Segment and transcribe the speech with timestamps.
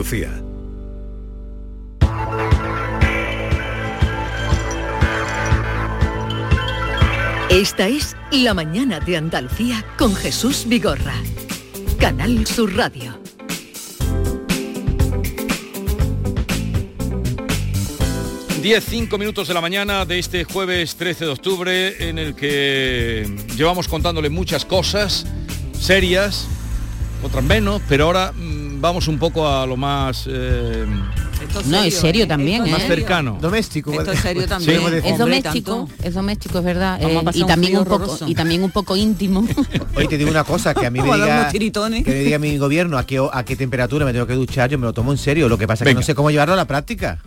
[0.00, 0.30] Lucía.
[7.50, 11.12] Esta es La Mañana de Andalucía con Jesús Vigorra.
[11.98, 13.20] Canal Sur Radio.
[18.62, 23.36] Diez, cinco minutos de la mañana de este jueves 13 de octubre en el que
[23.54, 25.26] llevamos contándole muchas cosas
[25.78, 26.48] serias,
[27.22, 30.24] otras menos, pero ahora mm, vamos un poco a lo más...
[30.26, 30.86] eh,
[31.66, 32.86] No, es serio también, más ¿eh?
[32.86, 33.38] cercano.
[33.40, 33.92] Doméstico.
[33.92, 34.80] Esto es serio también.
[35.04, 37.00] Es doméstico, es doméstico, es verdad.
[37.02, 39.46] Eh, y también un poco y también un poco íntimo.
[39.94, 42.98] Oye, te digo una cosa, que a mí me diga, que me diga mi gobierno
[42.98, 45.48] a qué, a qué temperatura me tengo que duchar, yo me lo tomo en serio.
[45.48, 47.18] Lo que pasa es que no sé cómo llevarlo a la práctica.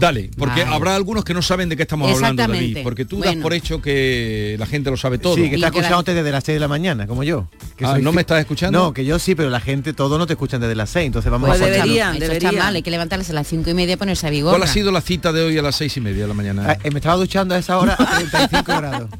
[0.00, 0.74] Dale, porque Vale.
[0.74, 3.80] habrá algunos que no saben de qué estamos hablando, David, porque tú das por hecho
[3.80, 5.34] que la gente lo sabe todo.
[5.36, 7.48] Sí, que está escuchándote desde las 6 de la mañana, como yo.
[7.76, 8.78] Que Ah, soy ¿no me estás escuchando?
[8.78, 11.30] No, que yo sí, pero la gente, todo no te escuchan desde las 6, entonces
[11.30, 13.94] vamos Pues a deberían, Eso está mal, hay que levantarse a las cinco y media
[13.94, 14.50] y ponerse a vigor.
[14.52, 16.64] ¿Cuál ha sido la cita de hoy a las seis y media de la mañana?
[16.68, 19.10] Ah, eh, me estaba duchando a esa hora a 35 grados.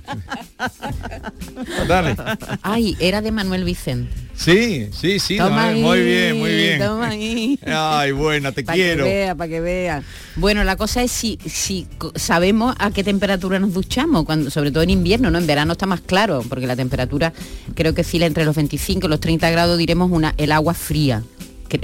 [1.88, 2.16] Dale.
[2.62, 4.12] Ay, era de Manuel Vicente.
[4.36, 6.80] Sí, sí, sí, no, muy bien, muy bien.
[6.80, 7.58] toma ahí.
[7.66, 9.04] Ay, buena, te Para que quiero.
[9.04, 10.02] vea, para que vea.
[10.36, 14.82] Bueno, la cosa es si, si sabemos a qué temperatura nos duchamos, cuando, sobre todo
[14.82, 15.38] en invierno, ¿no?
[15.38, 17.32] En verano está más claro, porque la temperatura
[17.74, 21.22] creo que oscila entre los 25 y los 30 grados, diremos una, el agua fría.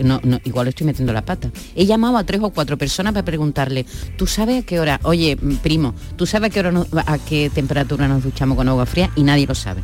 [0.05, 1.51] No, no, igual estoy metiendo la pata.
[1.75, 5.01] He llamado a tres o cuatro personas para preguntarle, ¿tú sabes a qué hora?
[5.03, 9.11] Oye, primo, ¿tú sabes a qué hora a qué temperatura nos duchamos con agua fría?
[9.17, 9.83] Y nadie lo sabe.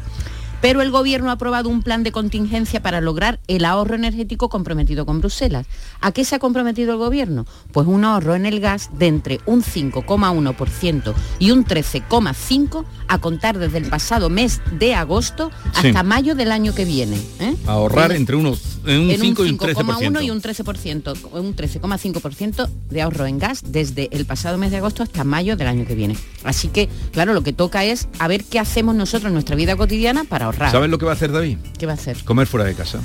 [0.60, 5.06] Pero el gobierno ha aprobado un plan de contingencia para lograr el ahorro energético comprometido
[5.06, 5.66] con Bruselas.
[6.00, 7.46] ¿A qué se ha comprometido el gobierno?
[7.72, 13.58] Pues un ahorro en el gas de entre un 5,1% y un 13,5% a contar
[13.58, 15.88] desde el pasado mes de agosto Sí.
[15.88, 17.16] hasta mayo del año que viene.
[17.40, 17.54] ¿eh?
[17.66, 20.32] Ahorrar En- entre unos en un en 5 y un 5,1 y 13%.
[20.32, 25.24] un 13%, un 13,5% de ahorro en gas desde el pasado mes de agosto hasta
[25.24, 26.16] mayo del año que viene.
[26.44, 29.76] Así que, claro, lo que toca es a ver qué hacemos nosotros en nuestra vida
[29.76, 30.70] cotidiana para ahorrar.
[30.70, 31.58] ¿Sabes lo que va a hacer David?
[31.78, 32.22] ¿Qué va a hacer?
[32.24, 33.00] Comer fuera de casa.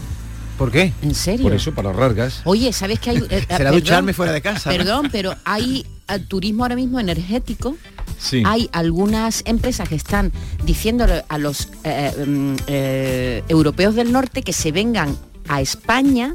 [0.57, 0.93] ¿Por qué?
[1.01, 1.43] ¿En serio?
[1.43, 2.41] Por eso, para ahorrar gas.
[2.45, 3.17] Oye, ¿sabes que hay...
[3.17, 4.69] eh, eh, Será perdón, ducharme fuera de casa.
[4.69, 4.77] ¿no?
[4.77, 7.77] Perdón, pero hay eh, turismo ahora mismo energético.
[8.17, 8.43] Sí.
[8.45, 10.31] Hay algunas empresas que están
[10.63, 16.33] diciéndole a los eh, mm, eh, europeos del norte que se vengan a España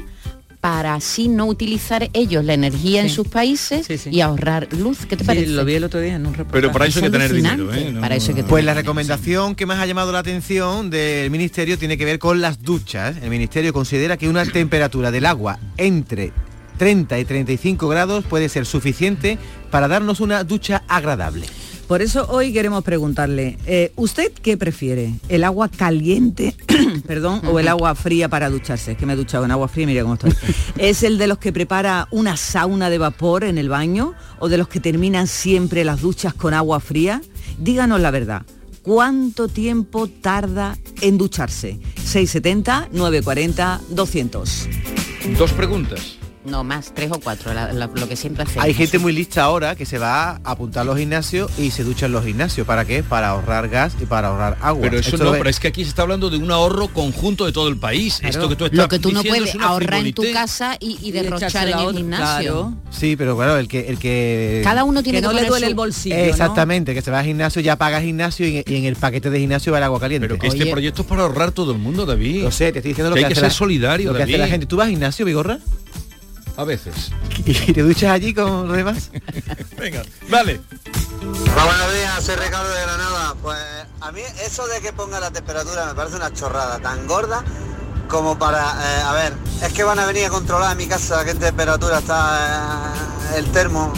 [0.61, 5.05] para así no utilizar ellos la energía en sus países y ahorrar luz.
[5.05, 5.47] ¿Qué te Sí, parece?
[5.47, 6.61] lo vi el otro día en un reportaje.
[6.61, 7.73] Pero para eso hay que tener dinero.
[7.73, 7.91] ¿eh?
[7.91, 11.29] No- Para eso hay que Pues la recomendación que más ha llamado la atención del
[11.29, 13.17] ministerio tiene que ver con las duchas.
[13.21, 16.31] El ministerio considera que una temperatura del agua entre
[16.77, 19.37] 30 y 35 grados puede ser suficiente
[19.71, 21.45] para darnos una ducha agradable.
[21.87, 25.13] Por eso hoy queremos preguntarle, eh, ¿usted qué prefiere?
[25.29, 26.53] ¿El agua caliente,
[27.07, 28.91] perdón, o el agua fría para ducharse?
[28.91, 30.33] Es que me he duchado en agua fría y mira cómo estoy.
[30.77, 34.57] ¿Es el de los que prepara una sauna de vapor en el baño o de
[34.57, 37.21] los que terminan siempre las duchas con agua fría?
[37.57, 38.41] Díganos la verdad.
[38.81, 41.79] ¿Cuánto tiempo tarda en ducharse?
[42.03, 44.67] 670 940 200.
[45.37, 46.17] Dos preguntas.
[46.47, 48.63] No, más, tres o cuatro, la- la- lo que siempre hacemos.
[48.63, 51.83] Hay gente muy lista ahora que se va a apuntar a los gimnasios y se
[51.83, 52.65] ducha en los gimnasios.
[52.65, 53.03] ¿Para qué?
[53.03, 54.81] Para ahorrar gas y para ahorrar agua.
[54.81, 56.87] Pero eso Esto no, ve- pero es que aquí se está hablando de un ahorro
[56.87, 58.19] conjunto de todo el país.
[58.23, 61.11] Esto que tú estás Lo que tú no puedes es ahorrar en tu casa y,
[61.11, 62.51] derrochar en el gimnasio.
[62.53, 62.73] claro.
[62.91, 63.87] Sí, pero claro, el que...
[63.89, 66.21] El que Cada uno tiene Que que, no le duele su- el bolsillo, ¿no?
[66.23, 69.39] Exactamente, que se va al gimnasio, ya paga gimnasio y, y en el paquete de
[69.39, 70.27] gimnasio va el agua caliente.
[70.27, 72.43] Pero que este proyecto es para ahorrar todo el mundo, David.
[72.43, 74.23] Lo sé, te estoy diciendo lo Que que, hay que ser la- solidario, lo que
[74.23, 74.65] hace la gente.
[74.65, 75.59] ¿Tú vas al gimnasio, Vigorra?
[76.57, 77.11] A veces.
[77.45, 79.11] ¿Y te duchas allí con los demás?
[79.77, 80.59] Venga, vale.
[81.21, 83.35] Buenos días, soy Ricardo de Granada.
[83.41, 83.57] Pues
[84.01, 87.43] a mí eso de que ponga la temperatura me parece una chorrada tan gorda
[88.09, 91.23] como para, eh, a ver, es que van a venir a controlar en mi casa
[91.25, 92.93] qué temperatura está
[93.33, 93.93] eh, el termo.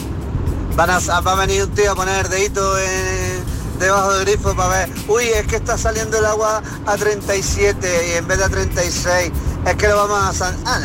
[0.76, 3.44] Van a, va a venir un tío a poner el dedito en-
[3.80, 8.18] debajo del grifo para ver, uy, es que está saliendo el agua a 37 y
[8.18, 9.32] en vez de a 36,
[9.66, 10.54] es que lo vamos a...
[10.66, 10.80] Ah,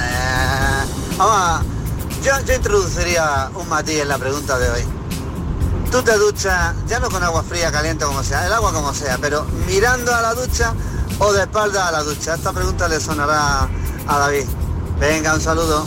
[0.87, 1.04] nah.
[1.17, 1.63] Vamos a...
[2.23, 4.83] Yo, yo introduciría un matiz en la pregunta de hoy.
[5.91, 9.19] Tú te duchas, ya no con agua fría, caliente, como sea, el agua como sea,
[9.21, 10.75] pero mirando a la ducha
[11.19, 12.35] o de espalda a la ducha.
[12.35, 13.69] Esta pregunta le sonará
[14.07, 14.47] a David.
[14.99, 15.87] Venga, un saludo.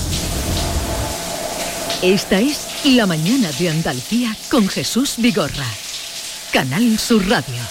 [2.01, 5.67] Esta es La Mañana de Andalucía con Jesús Vigorra.
[6.53, 7.61] Canal Sur Radio.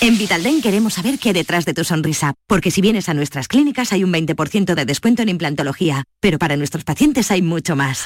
[0.00, 3.48] En Vitalden queremos saber qué hay detrás de tu sonrisa, porque si vienes a nuestras
[3.48, 8.04] clínicas hay un 20% de descuento en implantología, pero para nuestros pacientes hay mucho más.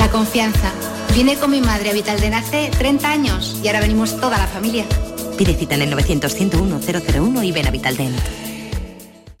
[0.00, 0.72] La confianza.
[1.14, 4.84] Vine con mi madre a Vitalden hace 30 años y ahora venimos toda la familia.
[5.36, 8.16] Pide cita en el 900 101 001 y ven a Vitalden.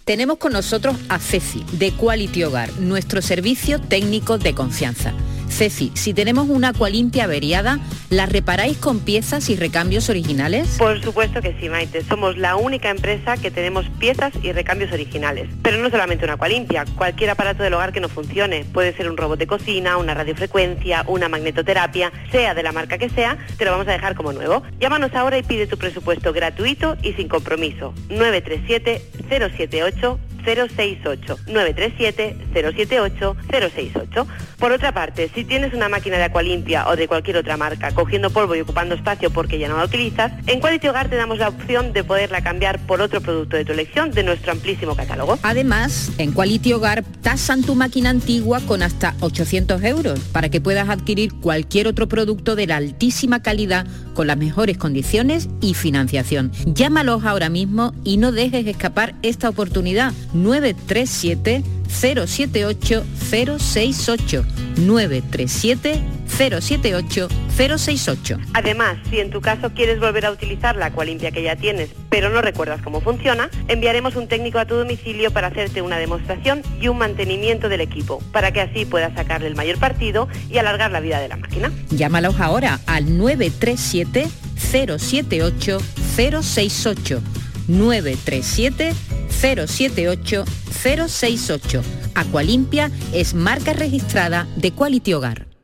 [0.04, 5.12] Tenemos con nosotros a Ceci, de Quality Hogar, nuestro servicio técnico de confianza.
[5.50, 7.78] Ceci, si tenemos una Aqualimpia averiada,
[8.10, 10.76] ¿la reparáis con piezas y recambios originales?
[10.78, 12.02] Por supuesto que sí, Maite.
[12.04, 15.48] Somos la única empresa que tenemos piezas y recambios originales.
[15.62, 18.64] Pero no solamente una Aqualimpia, cualquier aparato del hogar que no funcione.
[18.72, 23.08] Puede ser un robot de cocina, una radiofrecuencia, una magnetoterapia, sea de la marca que
[23.08, 24.62] sea, te lo vamos a dejar como nuevo.
[24.80, 27.94] Llámanos ahora y pide tu presupuesto gratuito y sin compromiso.
[28.10, 30.18] 937 078
[30.56, 34.26] 068 937 078 068.
[34.58, 38.30] Por otra parte, si tienes una máquina de Aqualimpia o de cualquier otra marca cogiendo
[38.30, 41.48] polvo y ocupando espacio porque ya no la utilizas, en Quality Hogar te damos la
[41.48, 45.38] opción de poderla cambiar por otro producto de tu elección de nuestro amplísimo catálogo.
[45.42, 50.88] Además, en Quality Hogar tasan tu máquina antigua con hasta 800 euros para que puedas
[50.88, 56.50] adquirir cualquier otro producto de la altísima calidad con las mejores condiciones y financiación.
[56.66, 60.12] Llámalos ahora mismo y no dejes escapar esta oportunidad.
[60.42, 64.44] 937 078 068
[64.76, 68.38] 937 078 068.
[68.54, 72.30] Además, si en tu caso quieres volver a utilizar la Aqualimpia que ya tienes, pero
[72.30, 76.88] no recuerdas cómo funciona, enviaremos un técnico a tu domicilio para hacerte una demostración y
[76.88, 81.00] un mantenimiento del equipo, para que así puedas sacarle el mayor partido y alargar la
[81.00, 81.72] vida de la máquina.
[81.90, 85.78] Llámalos ahora al 937 078
[86.16, 87.22] 068
[87.68, 88.92] 937
[89.28, 91.82] 078 068.
[92.14, 95.57] Aqualimpia es marca registrada de Quality Hogar.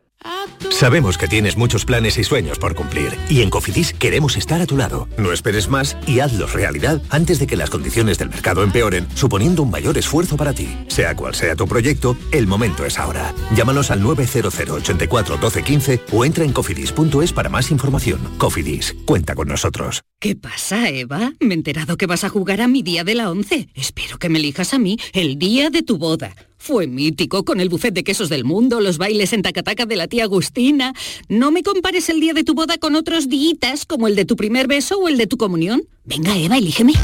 [0.71, 4.67] Sabemos que tienes muchos planes y sueños por cumplir y en Cofidis queremos estar a
[4.67, 5.09] tu lado.
[5.17, 9.63] No esperes más y hazlos realidad antes de que las condiciones del mercado empeoren, suponiendo
[9.63, 10.69] un mayor esfuerzo para ti.
[10.89, 13.33] Sea cual sea tu proyecto, el momento es ahora.
[13.55, 18.21] Llámanos al 900 84 12 15 o entra en cofidis.es para más información.
[18.39, 20.03] Cofidis, cuenta con nosotros.
[20.21, 21.33] ¿Qué pasa, Eva?
[21.41, 23.69] Me he enterado que vas a jugar a mi día de la once.
[23.75, 26.35] Espero que me elijas a mí el día de tu boda.
[26.65, 30.09] Fue mítico con el buffet de quesos del mundo, los bailes en tacataca de la
[30.09, 30.95] tía Agustina.
[31.29, 34.35] No me compares el día de tu boda con otros días como el de tu
[34.35, 35.83] primer beso o el de tu comunión.
[36.07, 36.95] Venga, Eva, elígeme.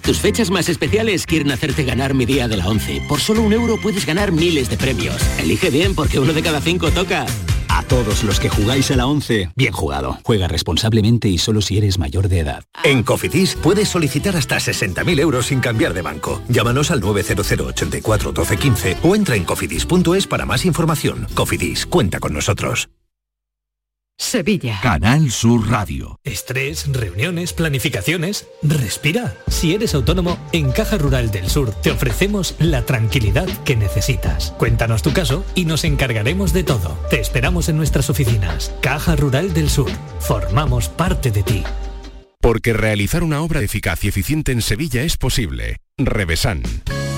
[0.00, 3.02] Tus fechas más especiales quieren hacerte ganar mi día de la 11.
[3.06, 5.20] Por solo un euro puedes ganar miles de premios.
[5.38, 7.26] Elige bien porque uno de cada cinco toca.
[7.74, 10.18] A todos los que jugáis a la 11, bien jugado.
[10.24, 12.64] Juega responsablemente y solo si eres mayor de edad.
[12.84, 16.42] En Cofidis puedes solicitar hasta 60.000 euros sin cambiar de banco.
[16.48, 21.26] Llámanos al 900 84 12 15 o entra en cofidis.es para más información.
[21.34, 22.90] Cofidis, cuenta con nosotros.
[24.18, 24.78] Sevilla.
[24.82, 26.18] Canal Sur Radio.
[26.24, 28.46] Estrés, reuniones, planificaciones.
[28.62, 29.34] Respira.
[29.48, 34.52] Si eres autónomo, en Caja Rural del Sur te ofrecemos la tranquilidad que necesitas.
[34.58, 36.96] Cuéntanos tu caso y nos encargaremos de todo.
[37.10, 38.74] Te esperamos en nuestras oficinas.
[38.80, 39.90] Caja Rural del Sur.
[40.20, 41.64] Formamos parte de ti.
[42.40, 45.76] Porque realizar una obra eficaz y eficiente en Sevilla es posible.
[45.98, 46.62] Revesan.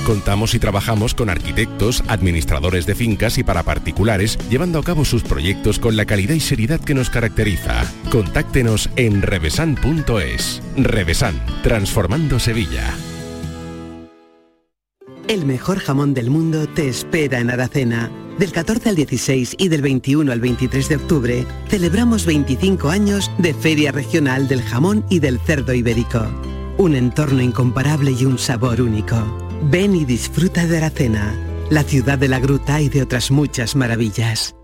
[0.05, 5.23] Contamos y trabajamos con arquitectos, administradores de fincas y para particulares, llevando a cabo sus
[5.23, 7.91] proyectos con la calidad y seriedad que nos caracteriza.
[8.11, 10.63] Contáctenos en revesan.es.
[10.77, 12.95] Revesan, transformando Sevilla.
[15.27, 18.11] El mejor jamón del mundo te espera en Aracena.
[18.39, 23.55] Del 14 al 16 y del 21 al 23 de octubre celebramos 25 años de
[23.55, 26.27] Feria Regional del Jamón y del Cerdo Ibérico.
[26.77, 29.44] Un entorno incomparable y un sabor único.
[29.71, 31.35] Ven y disfruta de Aracena,
[31.71, 34.55] la ciudad de la gruta y de otras muchas maravillas.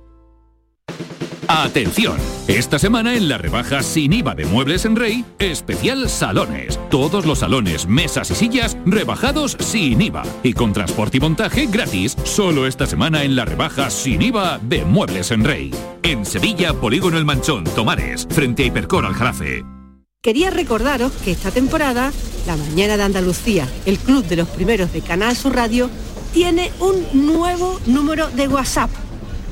[1.49, 6.79] Atención, esta semana en la rebaja sin IVA de Muebles en Rey, especial salones.
[6.91, 12.17] Todos los salones, mesas y sillas rebajados sin IVA y con transporte y montaje gratis.
[12.22, 15.75] Solo esta semana en la rebaja sin IVA de Muebles en Rey.
[16.03, 19.65] En Sevilla, Polígono El Manchón, Tomares, frente a Hipercor al Jarafe.
[20.22, 22.12] Quería recordaros que esta temporada,
[22.46, 25.89] La Mañana de Andalucía, el club de los primeros de Canal Sur Radio,
[26.34, 28.91] tiene un nuevo número de WhatsApp.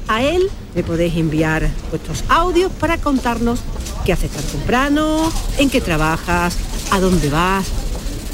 [0.08, 3.60] A él le podéis enviar vuestros audios para contarnos
[4.04, 6.58] qué haces tan temprano, en qué trabajas,
[6.90, 7.66] a dónde vas.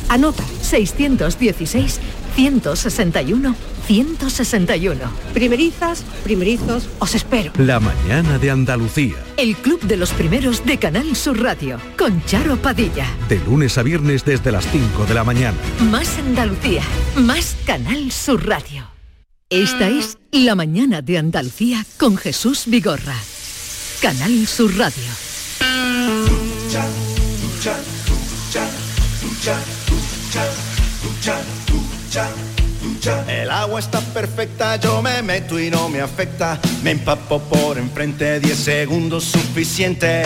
[0.08, 2.00] Anota 616
[2.34, 3.54] 161
[3.86, 4.98] 161.
[5.32, 7.52] Primerizas, primerizos, os espero.
[7.58, 9.16] La mañana de Andalucía.
[9.36, 13.06] El club de los primeros de Canal Sur Radio con Charo Padilla.
[13.28, 15.56] De lunes a viernes desde las 5 de la mañana.
[15.90, 16.82] Más Andalucía,
[17.16, 18.86] más Canal Sur Radio.
[19.50, 23.16] Esta es La mañana de Andalucía con Jesús Vigorra.
[24.00, 25.04] Canal Sur Radio.
[33.28, 36.60] El agua está perfecta, yo me meto y no me afecta.
[36.82, 40.22] Me empapo por enfrente, 10 segundos suficiente.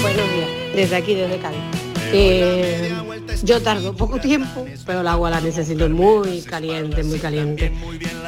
[0.00, 1.60] Buenos días, desde aquí, desde Cádiz.
[2.12, 2.94] Eh,
[3.42, 7.72] Yo tardo poco tiempo, pero el agua la necesito muy caliente, muy caliente,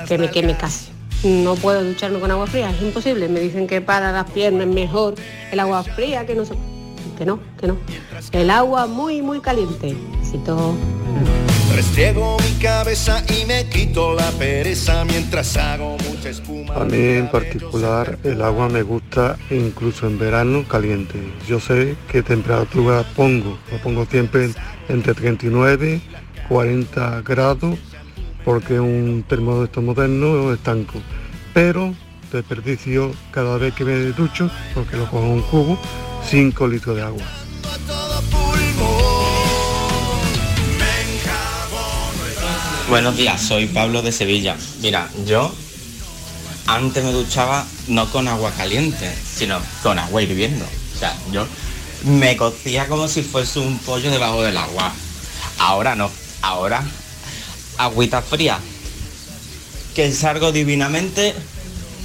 [0.06, 0.90] que me queme casi.
[1.22, 3.28] No puedo ducharme con agua fría, es imposible.
[3.28, 5.14] Me dicen que para las piernas es mejor
[5.50, 6.44] el agua fría, que no.
[7.16, 7.76] Que no, que no.
[8.32, 9.96] El agua muy, muy caliente.
[10.44, 10.74] todo
[11.74, 16.74] Restriego mi cabeza y me quito la pereza mientras hago mucha espuma.
[16.74, 21.18] A mí en particular el agua me gusta incluso en verano caliente.
[21.48, 23.58] Yo sé qué temperatura pongo.
[23.72, 24.50] Lo pongo siempre
[24.88, 26.00] entre 39
[26.48, 27.78] 40 grados
[28.44, 31.00] porque un termostato moderno es estanco.
[31.52, 31.94] Pero
[32.32, 35.78] desperdicio cada vez que me ducho, porque lo en un cubo,
[36.28, 37.43] 5 litros de agua.
[42.88, 44.58] Buenos días, soy Pablo de Sevilla.
[44.82, 45.50] Mira, yo
[46.66, 50.66] antes me duchaba no con agua caliente, sino con agua hirviendo.
[50.94, 51.46] O sea, yo
[52.04, 54.92] me cocía como si fuese un pollo debajo del agua.
[55.58, 56.10] Ahora no,
[56.42, 56.82] ahora
[57.78, 58.58] agüita fría.
[59.94, 61.34] Que salgo divinamente,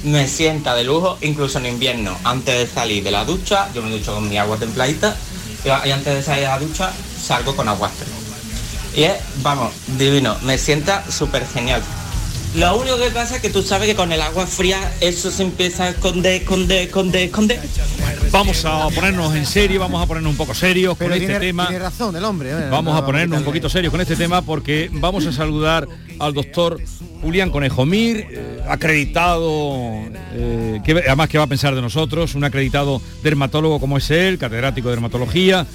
[0.04, 2.16] me sienta de lujo, incluso en invierno.
[2.24, 5.14] Antes de salir de la ducha, yo me ducho con mi agua templadita
[5.62, 6.90] y antes de salir de la ducha
[7.22, 8.19] salgo con agua fría.
[8.94, 11.82] Y es, vamos, divino, me sienta súper genial.
[12.56, 15.44] Lo único que pasa es que tú sabes que con el agua fría eso se
[15.44, 17.60] empieza a esconder, esconder, esconder, esconder.
[18.32, 21.68] Vamos a ponernos en serio, vamos a ponernos un poco serios con este tema.
[21.68, 22.50] Tiene razón el hombre.
[22.50, 22.68] ¿eh?
[22.68, 25.86] Vamos a ponernos un poquito serios con este tema porque vamos a saludar
[26.18, 26.80] al doctor
[27.22, 29.84] Julián Conejomir, eh, acreditado,
[30.34, 34.38] eh, que además que va a pensar de nosotros, un acreditado dermatólogo como es él,
[34.38, 35.66] catedrático de dermatología.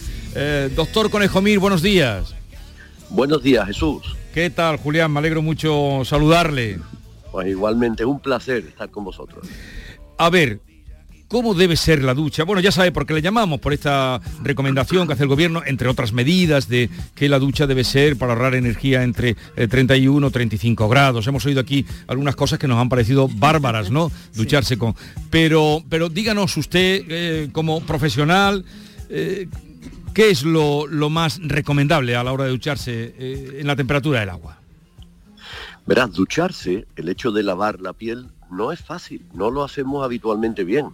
[0.76, 2.36] doctor Conejomir, buenos días.
[3.10, 4.16] Buenos días, Jesús.
[4.34, 5.12] ¿Qué tal, Julián?
[5.12, 6.80] Me alegro mucho saludarle.
[7.32, 9.48] Pues igualmente, un placer estar con vosotros.
[10.18, 10.62] A ver,
[11.28, 12.44] ¿cómo debe ser la ducha?
[12.44, 15.88] Bueno, ya sabe por qué le llamamos, por esta recomendación que hace el gobierno, entre
[15.88, 20.90] otras medidas de que la ducha debe ser para ahorrar energía entre 31 y 35
[20.90, 21.28] grados.
[21.28, 24.12] Hemos oído aquí algunas cosas que nos han parecido bárbaras, ¿no?
[24.34, 24.96] Ducharse con...
[25.30, 28.66] Pero, pero díganos usted, eh, como profesional,
[29.10, 29.48] eh,
[30.16, 34.30] ¿Qué es lo, más recomendable a la hora de ducharse eh, en la temperatura del
[34.30, 34.58] agua?
[35.86, 40.64] Verás, ducharse, el hecho de lavar la piel no es fácil, no lo hacemos habitualmente
[40.64, 40.88] bien.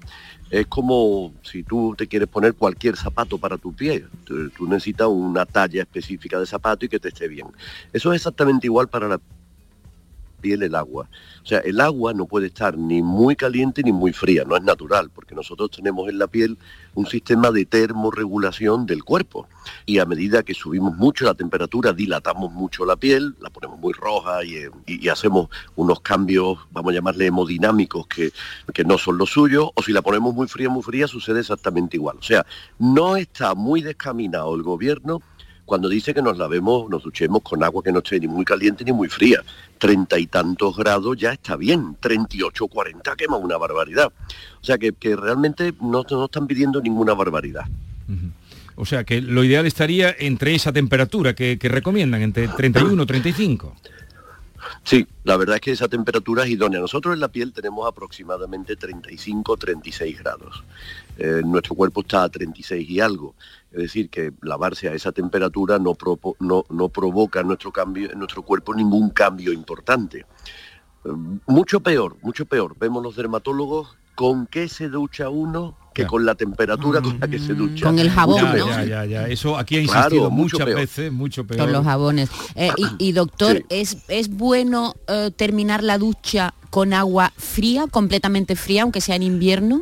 [0.49, 4.05] Es como si tú te quieres poner cualquier zapato para tu pie.
[4.25, 7.45] Tú, necesitas una talla específica de zapato y que te esté bien.
[7.93, 9.21] Eso es exactamente igual para la
[10.41, 11.07] piel el agua.
[11.43, 14.63] O sea, el agua no puede estar ni muy caliente ni muy fría, no es
[14.63, 16.57] natural, porque nosotros tenemos en la piel
[16.93, 19.47] un sistema de termorregulación del cuerpo.
[19.85, 23.93] Y a medida que subimos mucho la temperatura, dilatamos mucho la piel, la ponemos muy
[23.93, 28.31] roja y, hacemos unos cambios, vamos a llamarle hemodinámicos, que,
[28.73, 31.97] que no son los suyos, o si la ponemos muy fría, muy fría, sucede exactamente
[31.97, 32.17] igual.
[32.17, 32.45] O sea,
[32.79, 35.21] no está muy descaminado el gobierno
[35.71, 38.83] cuando dice que nos lavemos, nos duchemos con agua que no esté ni muy caliente
[38.83, 39.41] ni muy fría.
[39.77, 44.11] Treinta y tantos grados ya está bien, 38, 40 quema una barbaridad.
[44.61, 47.63] O sea que, realmente no, no, están pidiendo ninguna barbaridad.
[48.75, 53.05] O sea que lo ideal estaría entre esa temperatura que, que recomiendan, entre 31 y
[53.05, 53.73] 35.
[54.83, 56.79] Sí, la verdad es que esa temperatura es idónea.
[56.79, 60.63] Nosotros en la piel tenemos aproximadamente 35-36 grados.
[61.17, 63.35] Eh, nuestro cuerpo está a 36 y algo.
[63.71, 65.95] Es decir, que lavarse a esa temperatura no,
[66.69, 70.25] no, provoca en nuestro, cambio, en nuestro cuerpo ningún cambio importante.
[71.05, 71.09] Eh,
[71.47, 72.75] mucho peor, mucho peor.
[72.77, 77.39] Vemos los dermatólogos con qué se ducha uno que con la temperatura con la que
[77.39, 77.85] se ducha.
[77.85, 78.67] Con el jabón, ¿no?
[78.67, 79.27] Ya, ya, ya.
[79.27, 81.61] Eso aquí ha insistido muchas veces, mucho peor.
[81.61, 82.29] Con los jabones.
[82.55, 88.83] Eh, y, doctor, ¿es, ¿es bueno eh, terminar la ducha con agua fría, completamente fría,
[88.83, 89.81] aunque sea en invierno?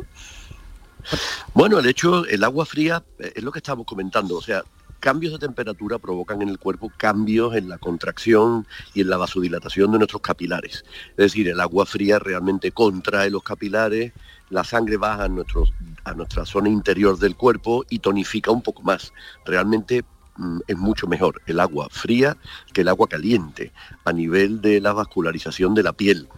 [1.54, 4.62] Bueno, el hecho, el agua fría eh, es lo que estamos comentando, o sea,
[5.00, 9.90] cambios de temperatura provocan en el cuerpo cambios en la contracción y en la vasodilatación
[9.92, 10.84] de nuestros capilares.
[11.10, 14.12] Es decir, el agua fría realmente contrae los capilares,
[14.50, 19.12] la sangre baja a, a nuestra zona interior del cuerpo y tonifica un poco más.
[19.46, 20.04] Realmente
[20.66, 22.36] es mucho mejor el agua fría
[22.72, 23.72] que el agua caliente
[24.04, 26.28] a nivel de la vascularización de la piel.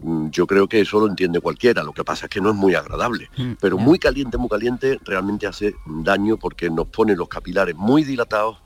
[0.00, 2.56] Mm, yo creo que eso lo entiende cualquiera, lo que pasa es que no es
[2.56, 7.28] muy agradable, mm, pero muy caliente, muy caliente realmente hace daño porque nos pone los
[7.28, 8.58] capilares muy dilatados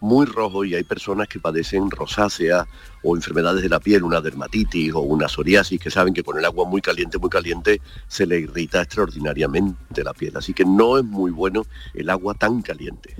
[0.00, 2.66] muy rojos y hay personas que padecen rosácea
[3.02, 6.44] o enfermedades de la piel, una dermatitis o una psoriasis, que saben que con el
[6.44, 10.36] agua muy caliente, muy caliente, se le irrita extraordinariamente la piel.
[10.36, 13.14] Así que no es muy bueno el agua tan caliente.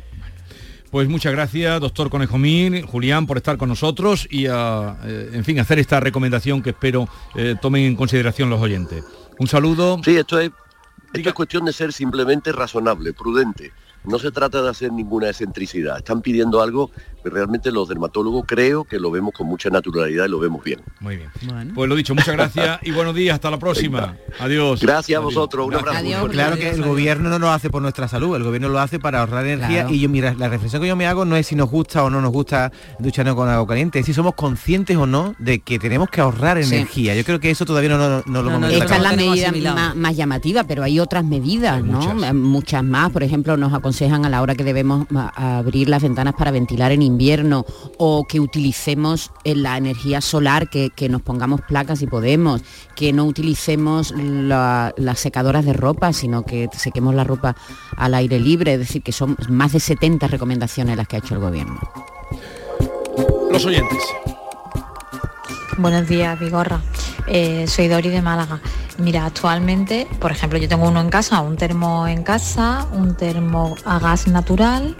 [0.97, 5.61] Pues muchas gracias, doctor Conejomín, Julián, por estar con nosotros y, a, eh, en fin,
[5.61, 9.05] hacer esta recomendación que espero eh, tomen en consideración los oyentes.
[9.38, 10.00] Un saludo.
[10.03, 10.50] Sí, esto es,
[11.12, 13.73] esto es cuestión de ser simplemente razonable, prudente.
[14.05, 15.99] No se trata de hacer ninguna excentricidad.
[15.99, 16.91] Están pidiendo algo
[17.30, 20.80] realmente los dermatólogos creo que lo vemos con mucha naturalidad y lo vemos bien.
[21.00, 21.30] Muy bien.
[21.75, 24.16] Pues lo dicho, muchas gracias y buenos días, hasta la próxima.
[24.38, 24.80] Adiós.
[24.80, 26.28] Gracias a vosotros, un abrazo.
[26.30, 29.21] claro que el gobierno no lo hace por nuestra salud, el gobierno lo hace para
[29.21, 29.95] ahorrar energía Claro.
[29.95, 32.11] y yo mira, la reflexión que yo me hago no es si nos gusta o
[32.11, 35.78] no nos gusta ducharnos con agua caliente, es si somos conscientes o no de que
[35.78, 36.75] tenemos que ahorrar Sí.
[36.75, 37.14] energía.
[37.14, 39.97] Yo creo que eso todavía no, no- no lo hemos Esta es la medida más,
[39.97, 42.14] más llamativa, pero hay otras medidas, ¿no?
[42.35, 42.83] Muchas.
[42.85, 43.11] más.
[43.11, 47.02] Por ejemplo, nos aconsejan a la hora que debemos abrir las ventanas para ventilar en
[47.02, 47.15] invierno
[47.99, 52.62] o que utilicemos eh, la energía solar, que, que nos pongamos placas si podemos,
[52.94, 57.56] que no utilicemos la- las secadoras de ropa, sino que sequemos la ropa
[57.96, 58.75] al aire libre.
[58.75, 61.78] Es decir, que son más de 70 recomendaciones las que ha hecho el gobierno.
[63.50, 63.99] Los oyentes.
[65.78, 66.80] Buenos días, Vigorra.
[67.26, 68.61] Eh, soy Dori de Málaga.
[68.99, 73.75] Mira, actualmente, por ejemplo, yo tengo uno en casa, un termo en casa, un termo
[73.85, 74.96] a gas natural,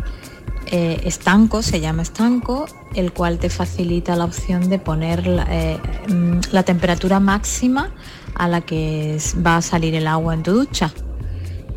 [0.67, 5.79] eh, estanco, se llama estanco, el cual te facilita la opción de poner la, eh,
[6.09, 7.91] mm, temperatura máxima
[8.35, 10.93] a la que va a salir el agua en tu ducha.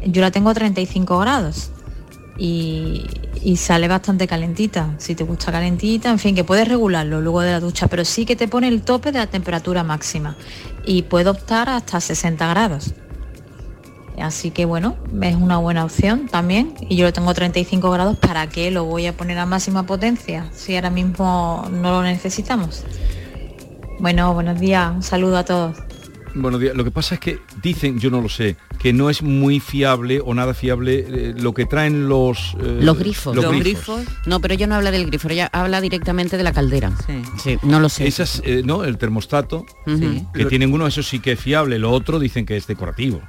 [0.05, 1.71] Yo la tengo a 35 grados
[2.37, 3.05] y,
[3.43, 4.95] y sale bastante calentita.
[4.97, 8.25] Si te gusta calentita, en fin, que puedes regularlo luego de la ducha, pero sí
[8.25, 10.35] que te pone el tope de la temperatura máxima
[10.85, 12.93] y puede optar hasta 60 grados.
[14.21, 16.73] Así que bueno, es una buena opción también.
[16.87, 19.85] Y yo lo tengo a 35 grados, ¿para qué lo voy a poner a máxima
[19.85, 22.83] potencia si ahora mismo no lo necesitamos?
[23.99, 25.77] Bueno, buenos días, un saludo a todos.
[26.35, 26.75] Buenos días.
[26.75, 30.21] Lo que pasa es que dicen, yo no lo sé, que no es muy fiable
[30.23, 33.35] o nada fiable eh, lo que traen los eh, Los grifos.
[33.35, 34.05] Los, grifos.
[34.25, 36.93] No, pero ella no habla del grifo, ella habla directamente de la caldera.
[37.37, 37.57] Sí.
[37.63, 38.07] no lo sé.
[38.07, 39.65] Esas, eh, no, el termostato,
[40.33, 43.21] que tienen uno, eso sí que es fiable, lo otro dicen que es decorativo.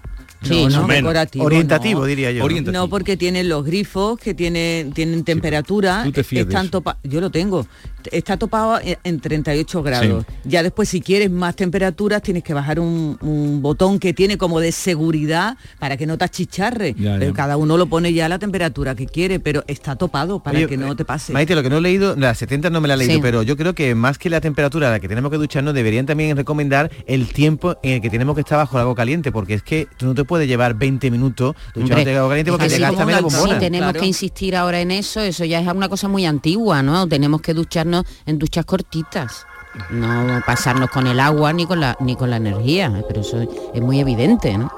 [0.43, 0.89] Sí, no, menos.
[0.89, 2.07] decorativo, Orientativo, no.
[2.07, 2.45] diría yo.
[2.45, 2.83] Orientativo.
[2.83, 6.03] No, porque tienen los grifos que tienen, tienen temperatura.
[6.05, 7.67] tú te están topa- Yo lo tengo.
[8.11, 10.25] Está topado en- en 38 grados.
[10.45, 14.59] Ya después, si quieres más temperaturas, tienes que bajar un, un botón que tiene como
[14.61, 16.95] de seguridad para que no te achicharre.
[16.99, 17.37] Ya, Pero ya.
[17.37, 20.67] cada uno lo pone ya a la temperatura que quiere, pero está topado para Oye,
[20.67, 21.33] que no te pase.
[21.35, 23.21] Maite, lo que no he leído, las 70 no me la he leído, Sí.
[23.23, 26.07] pero yo creo que más que la temperatura a la que tenemos que ducharnos, deberían
[26.07, 29.53] también recomendar el tiempo en el que tenemos que estar bajo el agua caliente, porque
[29.55, 33.01] es que tú no te puedes llevar 20 minutos duchándote agua caliente porque te gasta
[33.01, 33.55] si- menos bombona.
[33.55, 37.09] Si tenemos que insistir ahora en eso, eso ya es una cosa muy antigua, ¿no?
[37.09, 39.45] Tenemos que ducharnos en duchas cortitas.
[39.91, 43.41] No pasarnos con el agua ni con la ni con la energía, pero eso
[43.75, 44.73] es muy evidente, ¿no?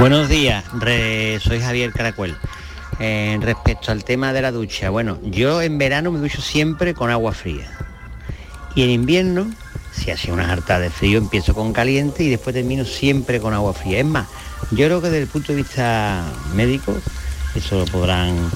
[0.00, 2.36] Buenos días, re- soy Javier Caracuel.
[2.98, 7.10] Eh, respecto al tema de la ducha, bueno, yo en verano me ducho siempre con
[7.10, 7.66] agua fría.
[8.74, 9.46] Y en invierno,
[9.96, 13.72] si hace una harta de frío, empiezo con caliente y después termino siempre con agua
[13.72, 13.98] fría.
[13.98, 14.26] Es más,
[14.70, 16.94] yo creo que desde el punto de vista médico,
[17.54, 18.50] eso lo podrán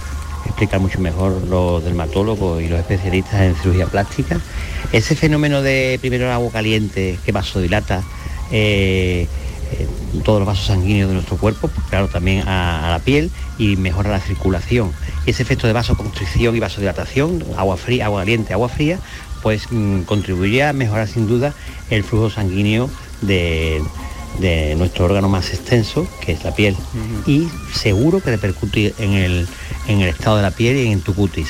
[0.47, 4.41] explicar mucho mejor los dermatólogos y los especialistas en cirugía plástica,
[4.93, 8.03] ese fenómeno de primero el agua caliente que vasodilata
[8.51, 9.29] eh,
[9.73, 9.87] eh,
[10.25, 14.11] todos los vasos sanguíneos de nuestro cuerpo, claro, también a, a la piel y mejora
[14.11, 14.93] la circulación.
[15.27, 18.99] Ese efecto de vasoconstricción y vasodilatación, agua fría, agua caliente, agua fría,
[19.43, 21.55] pues mm, contribuye a mejorar sin duda
[21.91, 22.91] el flujo sanguíneo
[23.23, 23.83] de,
[24.39, 26.77] de nuestro órgano más extenso, que es la piel.
[27.27, 29.49] Y seguro que repercute en el,
[29.89, 31.49] en el estado de la piel y en tu cutis.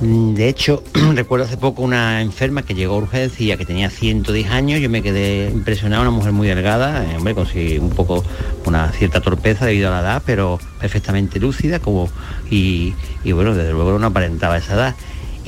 [0.00, 0.82] Mm, De hecho,
[1.14, 5.02] recuerdo hace poco una enferma que llegó a urgencia que tenía 110 años, yo me
[5.02, 7.46] quedé impresionada, una mujer muy delgada, eh, hombre, con
[7.80, 8.24] un poco
[8.64, 12.08] una cierta torpeza debido a la edad, pero perfectamente lúcida, como
[12.50, 14.94] y, y bueno, desde luego no aparentaba esa edad.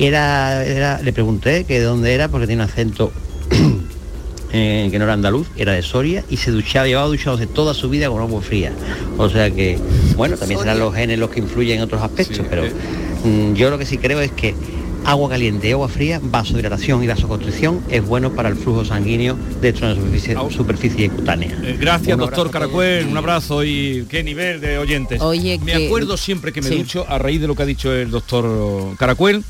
[0.05, 3.11] Era, era- le pregunté que de dónde era, porque tiene un acento
[4.51, 7.89] eh, que no era andaluz, era de Soria y se duchaba, llevaba duchándose toda su
[7.89, 8.71] vida con agua fría.
[9.17, 9.77] O sea que,
[10.15, 12.63] bueno, también serán los genes los que influyen en otros aspectos, pero
[13.23, 14.55] mm, yo lo que sí creo es que
[15.05, 19.87] agua caliente y agua fría, vasodilatación y vasoconstricción es bueno para el flujo sanguíneo dentro
[19.87, 21.57] de la superficie, superficie cutánea.
[21.63, 22.49] Eh, Gracias, Un doctor.
[22.51, 25.21] Caracuel, un abrazo y qué nivel de oyentes.
[25.21, 26.77] Oye, me que- acuerdo siempre que me Sí.
[26.79, 29.43] ducho, a raíz de lo que ha dicho el doctor Caracuel,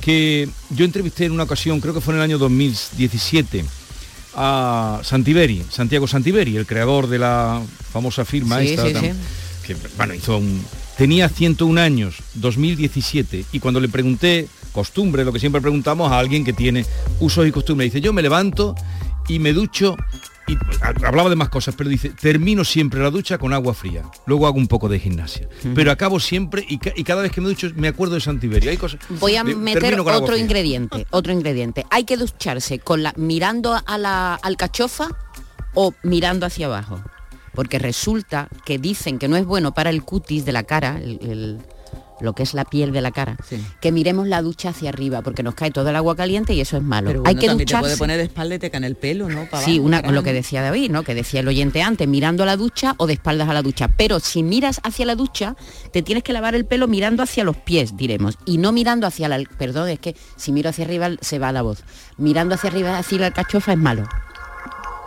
[0.00, 3.64] que yo entrevisté en una ocasión, creo que fue en el año 2017,
[4.34, 7.60] a Santiberi, Santiago Santiberi, el creador de la
[7.92, 9.10] famosa firma Sí, esta, sí, tan- sí.
[9.66, 10.64] que bueno, hizo un
[10.96, 16.44] tenía 101 años, 2017, y cuando le pregunté costumbre, lo que siempre preguntamos a alguien
[16.44, 16.84] que tiene
[17.20, 18.74] usos y costumbres, dice, "Yo me levanto
[19.26, 19.96] y me ducho
[20.46, 20.56] y
[21.04, 24.02] hablaba de más cosas, pero dice, termino siempre la ducha con agua fría.
[24.26, 25.48] Luego hago un poco de gimnasia.
[25.74, 28.70] Pero acabo siempre y, ca- y cada vez que me ducho me acuerdo de Santiberio.
[28.70, 29.00] Hay cosas.
[29.20, 31.84] Voy a de- meter otro ingrediente, otro ingrediente.
[31.90, 35.08] Hay que ducharse con la mirando a la alcachofa
[35.74, 37.00] o mirando hacia abajo.
[37.54, 41.18] Porque resulta que dicen que no es bueno para el cutis de la cara, el,
[41.22, 41.58] el-
[42.20, 43.36] lo que es la piel de la cara,
[43.80, 46.76] que miremos la ducha hacia arriba, porque nos cae todo el agua caliente y eso
[46.76, 47.08] es malo.
[47.10, 47.82] Pero Hay que también te ducharse.
[47.82, 49.46] puede poner de espalda y te cae en el pelo, ¿no?
[49.48, 51.02] Pa' Sí, abajo, una, para lo que decía David, ¿no?
[51.02, 53.88] Que decía el oyente antes, mirando a la ducha o de espaldas a la ducha.
[53.96, 55.56] Pero si miras hacia la ducha,
[55.92, 59.28] te tienes que lavar el pelo mirando hacia los pies, diremos, y no mirando hacia
[59.28, 59.40] la...
[59.58, 61.82] Perdón, es que si miro hacia arriba se va la voz.
[62.16, 64.06] Mirando hacia arriba hacia la alcachofa es malo.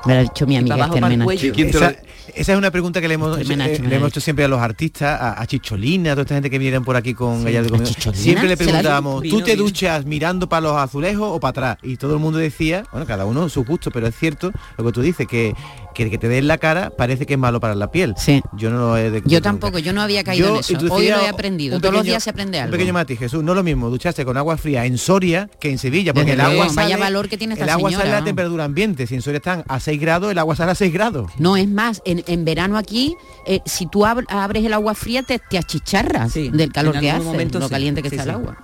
[0.05, 1.31] Me lo ha dicho mi amiga Esther para Menacho.
[1.31, 1.95] Esa,
[2.35, 4.45] esa es una pregunta que le hemos, Esther hecho, eh, me le hemos hecho siempre
[4.45, 7.43] a los artistas, a, a Chicholina, a toda esta gente que vinieron por aquí con
[7.43, 8.09] Sí.
[8.13, 11.77] Siempre le preguntábamos, ¿tú te duchas mirando para los azulejos o para atrás?
[11.83, 14.91] Y todo el mundo decía, bueno, cada uno su gusto, pero es cierto lo que
[14.91, 15.53] tú dices, que
[15.93, 18.15] que, que te dé en la cara parece que es malo para la piel.
[18.17, 18.41] Sí.
[18.53, 20.91] Yo no lo he de- Yo tampoco, yo no había caído Yo- en eso.
[20.91, 21.79] Hoy lo he aprendido.
[21.79, 22.69] Todos los días se aprende algo.
[22.73, 25.77] Un pequeño matiz, Jesús, no lo mismo ducharse con agua fría en Soria que en
[25.77, 28.01] Sevilla, porque Desde el agua luego, vaya sale- valor que tiene esta El agua sale
[28.01, 28.19] a señora.
[28.21, 30.91] la temperatura ambiente, si en Soria están a 6 grados, el agua sale a 6
[30.91, 31.31] grados.
[31.37, 35.23] No, es más, en, en verano aquí, eh, si tú ab- abres el agua fría,
[35.23, 38.29] te, te achicharras del calor que hace, momento lo sí, caliente que sí, está sí.
[38.29, 38.57] el agua.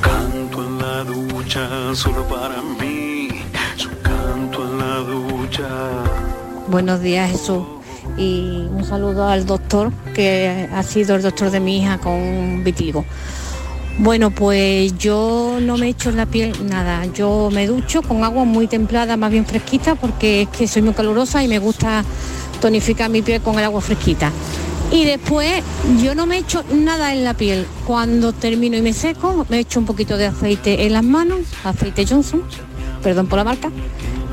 [0.00, 3.28] Canto en la ducha solo para mí,
[3.76, 5.68] su canto en la ducha.
[6.68, 7.62] Buenos días Jesús
[8.16, 13.04] y un saludo al doctor que ha sido el doctor de mi hija con vitiligo.
[13.98, 18.44] Bueno, pues yo no me echo en la piel nada, yo me ducho con agua
[18.44, 22.02] muy templada, más bien fresquita, porque es que soy muy calurosa y me gusta
[22.64, 24.32] tonificar mi piel con el agua fresquita.
[24.90, 25.62] Y después
[26.02, 27.66] yo no me echo nada en la piel.
[27.86, 32.06] Cuando termino y me seco, me echo un poquito de aceite en las manos, aceite
[32.06, 32.42] Johnson,
[33.02, 33.70] perdón por la marca,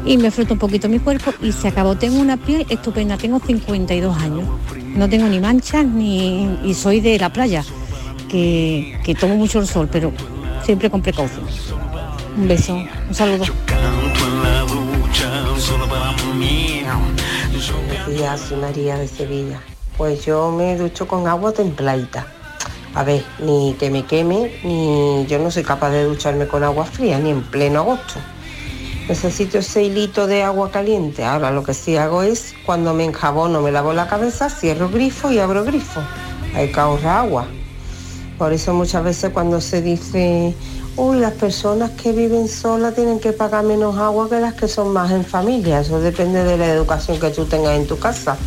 [0.06, 1.98] y me froto un poquito mi cuerpo y se acabó.
[1.98, 4.48] Tengo una piel estupenda, tengo 52 años.
[4.96, 7.66] No tengo ni manchas ni y soy de la playa,
[8.30, 10.14] que, que tomo mucho el sol, pero
[10.64, 11.44] siempre con precaución.
[12.38, 13.44] Un beso, un saludo.
[17.70, 19.62] Buenos días, María de Sevilla.
[19.96, 22.26] Pues yo me ducho con agua templadita.
[22.96, 26.86] A ver, ni que me queme, ni yo no soy capaz de ducharme con agua
[26.86, 28.16] fría, ni en pleno agosto.
[29.08, 31.24] Necesito 6 litros de agua caliente.
[31.24, 35.32] Ahora lo que sí hago es, cuando me enjabono, me lavo la cabeza, cierro grifo
[35.32, 36.02] y abro grifo.
[36.56, 37.46] Hay que ahorrar agua.
[38.40, 40.56] Por eso muchas veces cuando se dice,
[40.98, 44.94] uy, las personas que viven solas tienen que pagar menos agua que las que son
[44.94, 45.82] más en familia.
[45.82, 48.38] Eso depende de la educación que tú tengas en tu casa.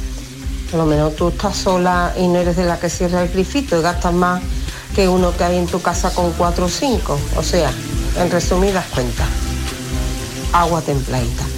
[0.73, 3.79] A lo menos tú estás sola y no eres de la que cierra el grifito
[3.79, 4.43] y gastas más
[4.95, 7.19] que uno que hay en tu casa con cuatro o cinco.
[7.37, 7.71] O sea,
[8.19, 9.29] en resumidas cuentas,
[10.53, 11.54] agua templadita.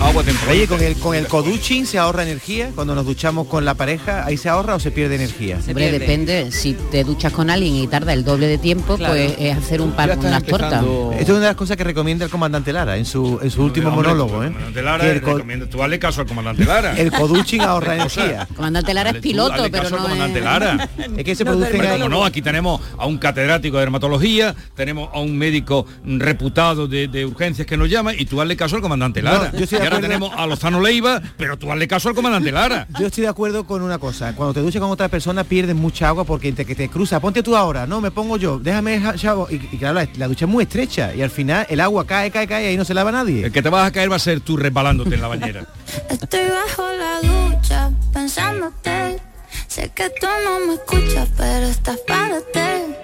[0.00, 0.52] Agua temprana.
[0.52, 4.24] Oye, con el, con el coduching se ahorra energía cuando nos duchamos con la pareja,
[4.26, 5.58] ahí se ahorra o se pierde energía.
[5.66, 9.14] Hombre, depende, si te duchas con alguien y tarda el doble de tiempo, Claro.
[9.14, 10.82] pues es hacer un par, unas tortas.
[10.84, 13.62] Esto es una de las cosas que recomienda el comandante Lara en su, en su
[13.62, 14.44] último Hombre, monólogo.
[14.44, 14.48] ¿eh?
[14.48, 16.98] comandante Lara, Que el, co- recomiendo- tú hazle caso al comandante Lara.
[16.98, 18.46] el coduching ahorra energía.
[18.54, 20.44] Comandante Lara es Dale tú, piloto, hazle pero caso al no comandante es...
[20.44, 20.88] Lara.
[21.16, 25.08] Es que se producen ahí- como no, aquí tenemos a un catedrático de dermatología, tenemos
[25.12, 28.82] a un médico reputado de, de urgencias que nos llama y tú hazle caso al
[28.82, 29.52] comandante No, Lara.
[29.56, 32.86] yo ahora tenemos a Lozano Leiva, pero tú hazle caso al comandante Lara.
[32.98, 34.34] Yo estoy de acuerdo con una cosa.
[34.34, 37.42] Cuando te duchas con otra persona pierdes mucha agua porque entre que te cruza, ponte
[37.42, 39.48] tú ahora, no, me pongo yo, déjame, ja- chavo.
[39.50, 42.30] Y, y claro, la, la ducha es muy estrecha y al final el agua cae,
[42.30, 43.46] cae, cae y ahí no se lava nadie.
[43.46, 45.64] El que te vas a caer va a ser tú resbalándote en la bañera.
[46.10, 49.20] Estoy bajo la ducha pensándote.
[49.68, 52.94] Sé que tú no me escuchas, pero estás para ti.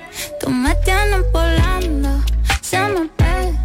[0.40, 2.08] Tú me tienes volando,
[2.60, 3.58] se me ve.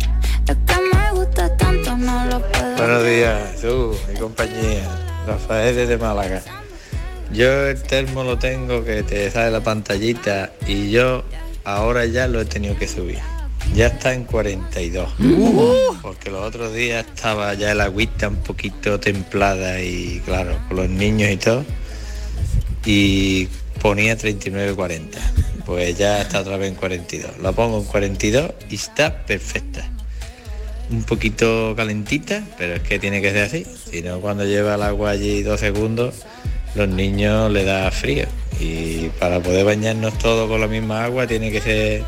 [2.08, 2.78] No lo puedo.
[2.78, 4.88] Buenos días, tú, mi compañía,
[5.28, 6.42] Rafael desde Málaga.
[7.34, 11.26] Yo el termo lo tengo que te sale la pantallita y yo
[11.66, 13.20] ahora ya lo he tenido que subir.
[13.76, 15.10] Ya está en 42.
[16.02, 20.90] Porque los otros días estaba ya el agüita un poquito templada y claro, con los
[20.90, 21.66] niños y todo.
[22.86, 23.50] Y
[23.82, 25.02] ponía 39-40.
[25.66, 27.40] Pues ya está otra vez en 42.
[27.40, 29.97] La pongo en 42 y está perfecta
[30.90, 33.66] un poquito calentita, pero es que tiene que ser así.
[33.90, 36.16] Si no, cuando lleva el agua allí dos segundos,
[36.76, 38.26] los niños le da frío.
[38.60, 42.04] Y para poder bañarnos todos con la misma agua, tiene que ser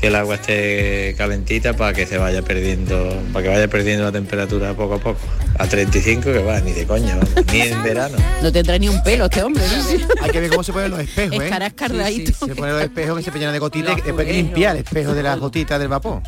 [0.00, 4.12] que el agua esté calentita para que se vaya perdiendo, para que vaya perdiendo la
[4.12, 5.20] temperatura poco a poco.
[5.56, 8.16] A 35 que va, ni de coño, vamos, ni en verano.
[8.42, 9.62] No tendrá ni un pelo este hombre.
[9.64, 10.24] ¿no?
[10.24, 11.44] Hay que ver cómo se ponen los espejos, ¿eh?
[11.44, 12.46] Estará escardadito.
[12.46, 14.82] Se ponen los espejos que se peñan de gotitas y después hay que limpiar el
[14.82, 16.22] espejo de las gotitas del vapor.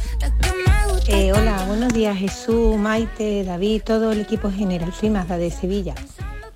[1.09, 4.93] Eh, hola, buenos días Jesús, Maite, David, todo el equipo general.
[4.93, 5.95] Soy Mazda de Sevilla.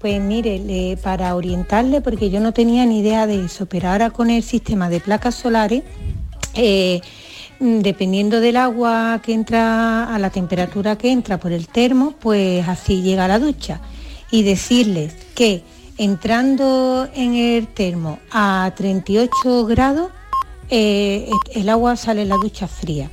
[0.01, 4.29] Pues mire, para orientarle, porque yo no tenía ni idea de eso, pero ahora con
[4.29, 5.85] el sistema de placas solares,
[6.55, 7.01] eh,
[7.61, 13.03] dependiendo del agua que entra, a la temperatura que entra por el termo, pues así
[13.03, 13.81] llega la ducha.
[14.33, 15.63] Y decirles que
[15.97, 20.11] entrando en el termo a 38 grados,
[20.71, 23.11] eh, el agua sale en la ducha fría.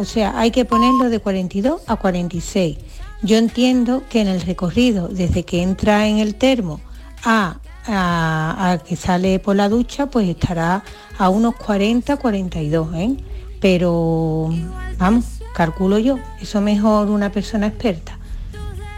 [0.00, 2.78] O sea, hay que ponerlo de 42 a 46.
[3.22, 6.80] Yo entiendo que en el recorrido, desde que entra en el termo
[7.22, 10.82] a, a- que sale por la ducha, pues estará
[11.18, 13.16] a unos 40, 42, ¿eh?
[13.60, 14.48] Pero,
[14.96, 18.18] vamos, calculo yo, eso mejor una persona experta.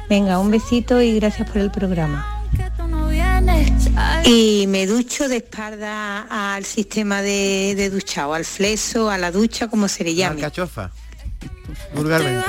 [0.09, 2.32] Venga, un besito y gracias por el programa.
[4.25, 9.69] Y me ducho de espalda al sistema de, de duchado, al fleso, a la ducha,
[9.69, 10.43] como se le llame.
[10.43, 10.91] Alcachofa.
[11.95, 12.45] Vulgarmente.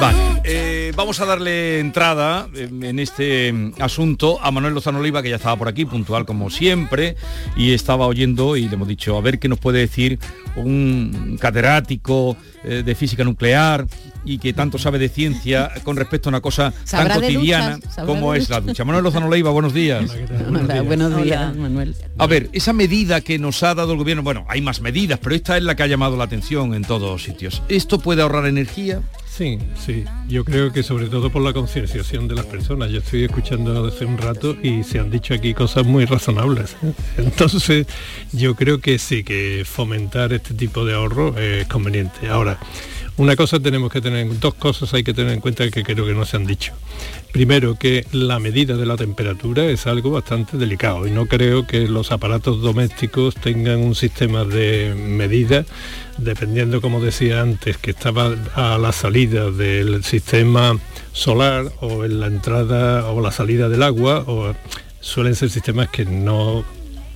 [0.00, 5.22] Vale, eh, vamos a darle entrada eh, en este mm, asunto a Manuel Lozano Oliva,
[5.22, 7.16] que ya estaba por aquí, puntual como siempre,
[7.56, 10.18] y estaba oyendo y le hemos dicho, a ver qué nos puede decir
[10.56, 13.86] un catedrático eh, de física nuclear
[14.24, 18.34] y que tanto sabe de ciencia con respecto a una cosa tan cotidiana duchas, como
[18.34, 18.84] es la ducha.
[18.84, 20.10] Manuel Lozano Leiva, buenos días.
[20.46, 21.96] Hola, buenos días, Manuel.
[22.18, 25.34] A ver, esa medida que nos ha dado el gobierno, bueno, hay más medidas, pero
[25.34, 27.62] esta es la que ha llamado la atención en todos sitios.
[27.68, 29.02] ¿Esto puede ahorrar energía?
[29.26, 30.04] Sí, sí.
[30.28, 32.90] Yo creo que sobre todo por la concienciación de las personas.
[32.90, 36.76] Yo estoy escuchando hace un rato y se han dicho aquí cosas muy razonables.
[37.16, 37.86] Entonces,
[38.32, 42.28] yo creo que sí, que fomentar este tipo de ahorro es conveniente.
[42.28, 42.58] Ahora,
[43.16, 46.14] una cosa tenemos que tener, dos cosas hay que tener en cuenta que creo que
[46.14, 46.72] no se han dicho.
[47.32, 51.86] Primero, que la medida de la temperatura es algo bastante delicado y no creo que
[51.86, 55.64] los aparatos domésticos tengan un sistema de medida,
[56.18, 60.78] dependiendo, como decía antes, que estaba a la salida del sistema
[61.12, 64.54] solar o en la entrada o la salida del agua, o
[65.00, 66.64] suelen ser sistemas que no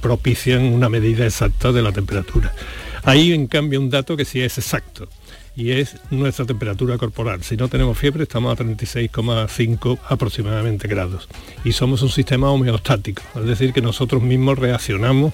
[0.00, 2.52] propician una medida exacta de la temperatura.
[3.04, 5.08] Hay en cambio un dato que sí es exacto
[5.56, 7.42] y es nuestra temperatura corporal.
[7.42, 11.28] Si no tenemos fiebre estamos a 36,5 aproximadamente grados
[11.64, 15.32] y somos un sistema homeostático, es decir, que nosotros mismos reaccionamos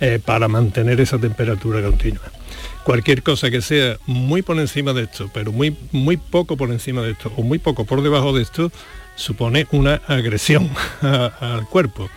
[0.00, 2.22] eh, para mantener esa temperatura continua.
[2.84, 7.02] Cualquier cosa que sea muy por encima de esto, pero muy, muy poco por encima
[7.02, 8.72] de esto o muy poco por debajo de esto,
[9.14, 10.68] supone una agresión
[11.00, 12.10] al cuerpo.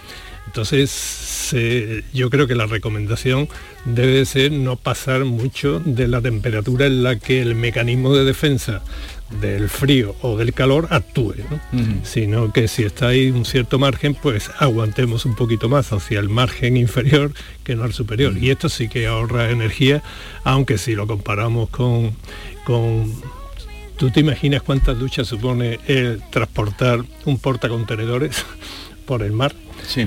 [0.56, 1.54] Entonces,
[2.14, 3.50] yo creo que la recomendación
[3.84, 8.82] debe ser no pasar mucho de la temperatura en la que el mecanismo de defensa
[9.42, 11.60] del frío o del calor actúe, ¿no?
[12.04, 16.30] sino que si está ahí un cierto margen, pues aguantemos un poquito más hacia el
[16.30, 17.34] margen inferior
[17.66, 18.38] que no al superior.
[18.38, 20.04] Y esto sí que ahorra energía,
[20.46, 22.16] aunque si lo comparamos con,
[22.64, 23.14] con
[23.98, 28.46] ¿Tú te imaginas cuántas duchas supone el transportar un portacontenedores
[29.06, 29.54] por el mar?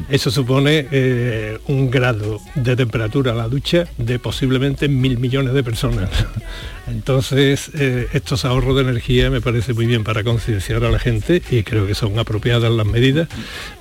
[0.08, 5.62] Eso supone eh, un grado de temperatura a la ducha de posiblemente mil millones de
[5.62, 6.10] personas.
[6.86, 11.42] Entonces, eh, estos ahorros de energía me parece muy bien para concienciar a la gente
[11.50, 13.28] y creo que son apropiadas las medidas,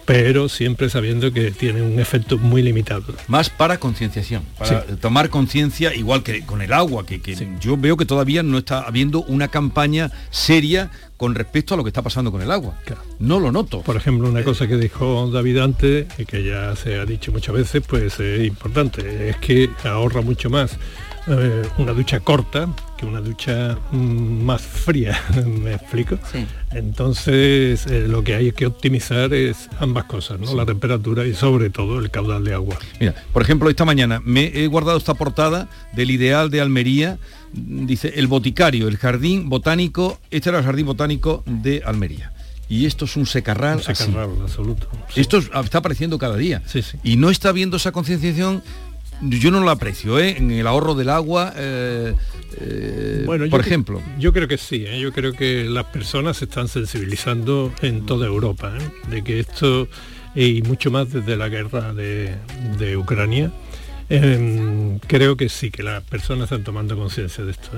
[0.08, 3.04] pero siempre sabiendo que tienen un efecto muy limitado.
[3.28, 7.98] Más para concienciación, para tomar conciencia, igual que con el agua, que, que yo veo
[7.98, 12.32] que todavía no está habiendo una campaña seria con respecto a lo que está pasando
[12.32, 12.76] con el agua.
[13.20, 13.82] No lo noto.
[13.82, 17.54] Por ejemplo, una cosa que dijo David antes, y que ya se ha dicho muchas
[17.54, 20.78] veces, pues es importante, es que ahorra mucho más
[21.28, 26.18] eh, una ducha corta que una ducha mm, más fría, ¿me explico?
[26.72, 30.56] Entonces, eh, lo que hay que optimizar es ambas cosas, ¿no?
[30.56, 32.78] La temperatura y sobre todo el caudal de agua.
[33.00, 37.18] Mira, por ejemplo, esta mañana me he guardado esta portada del ideal de Almería,
[37.54, 42.32] dice el boticario, el jardín botánico, este era el jardín botánico de Almería.
[42.70, 43.78] Y esto es un secarral.
[43.78, 44.88] Un secarral, absoluto.
[45.16, 46.62] Esto es- está apareciendo cada día.
[47.04, 48.62] Y no está viendo esa concienciación.
[49.22, 50.36] Yo no lo aprecio, ¿eh?
[50.38, 52.14] En el ahorro del agua, eh,
[52.60, 54.02] eh, Bueno, por ejemplo.
[54.20, 55.00] Yo creo que sí, ¿eh?
[55.00, 58.74] yo creo que las personas se están sensibilizando en toda Europa,
[59.10, 59.88] de que esto,
[60.36, 62.36] y mucho más desde la guerra de,
[62.78, 63.52] de Ucrania,
[64.10, 67.70] em, creo que sí, que las personas están tomando conciencia de esto.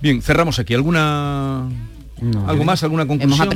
[0.00, 0.74] Bien, cerramos aquí.
[0.74, 1.68] ¿Alguna
[2.46, 2.82] algo más?
[2.82, 3.48] ¿Alguna conclusión?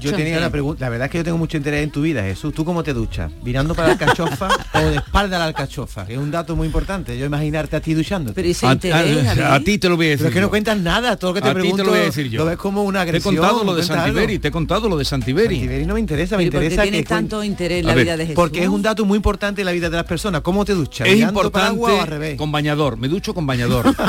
[0.00, 0.84] Yo tenía una pregunta.
[0.84, 2.52] La verdad es que yo tengo mucho interés en tu vida, Jesús.
[2.54, 3.30] ¿Tú cómo te duchas?
[3.42, 6.06] ¿Mirando para la alcachofa o de espalda a la alcachofa?
[6.06, 7.16] Que es un dato muy importante.
[7.18, 8.32] Yo imaginarte a ti duchando.
[8.34, 10.50] Pero ese A- a- a ti te lo voy a decir Pero es que no
[10.50, 11.16] cuentas nada.
[11.16, 12.38] Todo lo que te pregunto te lo voy a decir yo.
[12.40, 13.36] lo ves como una Te he agresión.
[13.36, 13.82] contado lo de.
[13.82, 15.56] Santiberi, te he contado lo de Santiberi.
[15.56, 17.94] Santiberi no me interesa, me Pero ¿por qué interesa tienes que tanto interés en la
[17.94, 18.36] ver, vida de Jesús?
[18.36, 20.40] Porque es un dato muy importante en la vida de las personas.
[20.40, 21.06] ¿Cómo te duchas?
[21.08, 22.38] Es ¿Mirando para agua o al importante revés?
[22.38, 22.96] con bañador.
[22.96, 23.86] Me ducho con bañador.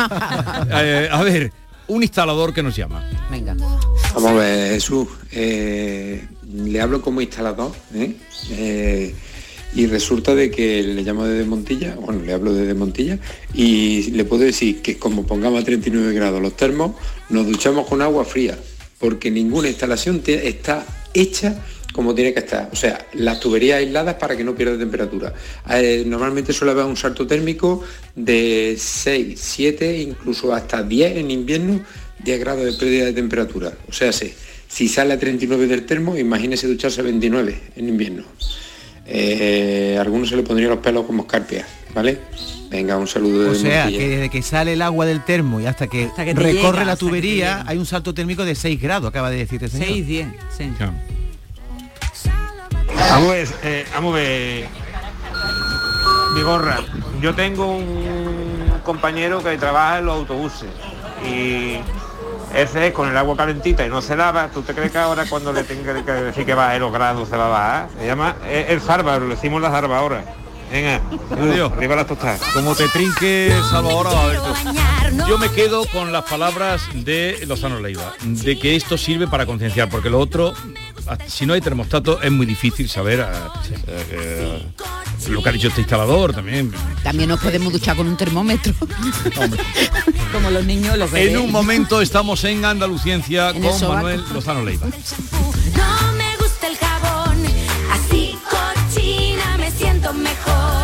[0.80, 1.52] Eh, a ver,
[1.88, 3.04] un instalador que nos llama.
[3.32, 3.46] Venga.
[4.17, 5.08] Vamos a ver, Jesús.
[5.32, 8.15] eh, le hablo como instalador ¿eh?
[8.49, 9.13] Eh,
[9.75, 13.19] y resulta de que le llamo desde Montilla, bueno, le hablo desde Montilla
[13.53, 16.93] y le puedo decir que como pongamos a 39 grados los termos,
[17.30, 18.58] nos duchamos con agua fría,
[18.97, 22.69] porque ninguna instalación está hecha como tiene que estar.
[22.71, 25.34] O sea, las tuberías aisladas para que no pierda temperatura.
[26.06, 27.84] Normalmente suele haber un salto térmico
[28.15, 31.82] de 6, 7, incluso hasta 10 en invierno,
[32.23, 33.73] 10 grados de pérdida de temperatura.
[33.88, 34.34] O sea, sí,
[34.67, 38.23] si sale a 39 del termo, imagínese ducharse a 29 en invierno.
[39.06, 42.19] Eh, a algunos se le pondrían los pelos como escarpias, ¿vale?
[42.69, 43.99] Venga, un saludo de O sea, Montilla.
[43.99, 47.63] que desde que sale el agua del termo y hasta que, recorre llega, la tubería
[47.65, 49.88] hay un salto térmico de 6 grados, acaba de decirte señor.
[49.88, 50.27] 6, 10,
[50.58, 50.73] sí.
[53.10, 54.65] Vamos a ver, eh, vamos a ver.
[56.36, 56.82] Vigorra,
[57.21, 60.69] yo tengo un compañero que trabaja en los autobuses
[61.25, 61.77] y
[62.53, 64.49] ese es con el agua calentita y no se lava.
[64.49, 67.38] ¿Tú te crees que ahora cuando le tenga que decir que baje los grados se
[67.38, 67.89] va a bajar?
[67.99, 70.23] Se llama eh, el zarba, lo decimos la zarba ahora.
[70.71, 70.99] Venga,
[71.31, 71.71] Adiós.
[71.71, 72.41] arriba las tostadas.
[72.53, 75.25] Como te trinque Salvador va a ver tú.
[75.27, 79.89] Yo me quedo con las palabras de Lozano Leiva, de que esto sirve para concienciar,
[79.89, 80.53] porque lo otro,
[81.28, 83.54] si no hay termostato, es muy difícil saber ah,
[83.88, 86.72] eh, eh, lo que ha dicho este instalador también.
[87.04, 88.74] También nos podemos duchar con un termómetro.
[90.32, 91.32] Como los niños, los bebés.
[91.32, 93.88] En un momento estamos en Andaluciencia En con.
[93.88, 94.88] Manuel Lozano Leiva.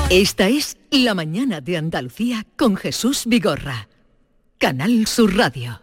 [0.10, 3.88] Esta es La mañana de Andalucía con Jesús Vigorra.
[4.60, 5.83] Canal Sur Radio.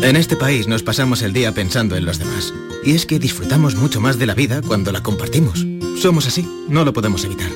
[0.01, 2.53] En este país nos pasamos el día pensando en los demás.
[2.85, 5.65] Y es que disfrutamos mucho más de la vida cuando la compartimos.
[5.97, 7.51] Somos así, no lo podemos evitar.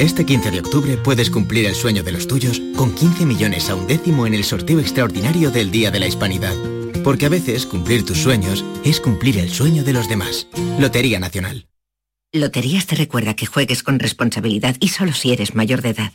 [0.00, 3.76] Este 15 de octubre puedes cumplir el sueño de los tuyos con 15 millones a
[3.76, 6.56] un décimo en el sorteo extraordinario del Día de la Hispanidad.
[7.04, 10.48] Porque a veces cumplir tus sueños es cumplir el sueño de los demás.
[10.80, 11.68] Lotería Nacional.
[12.32, 16.12] Loterías te recuerda que juegues con responsabilidad y solo si eres mayor de edad.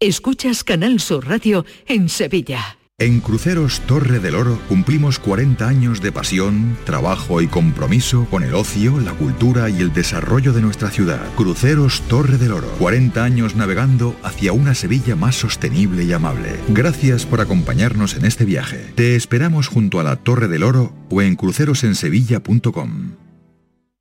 [0.00, 2.78] Escuchas Canal Sur Radio en Sevilla.
[3.00, 8.56] En Cruceros Torre del Oro cumplimos 40 años de pasión, trabajo y compromiso con el
[8.56, 11.24] ocio, la cultura y el desarrollo de nuestra ciudad.
[11.36, 16.56] Cruceros Torre del Oro, 40 años navegando hacia una Sevilla más sostenible y amable.
[16.70, 18.90] Gracias por acompañarnos en este viaje.
[18.96, 23.27] Te esperamos junto a la Torre del Oro o en crucerosensevilla.com.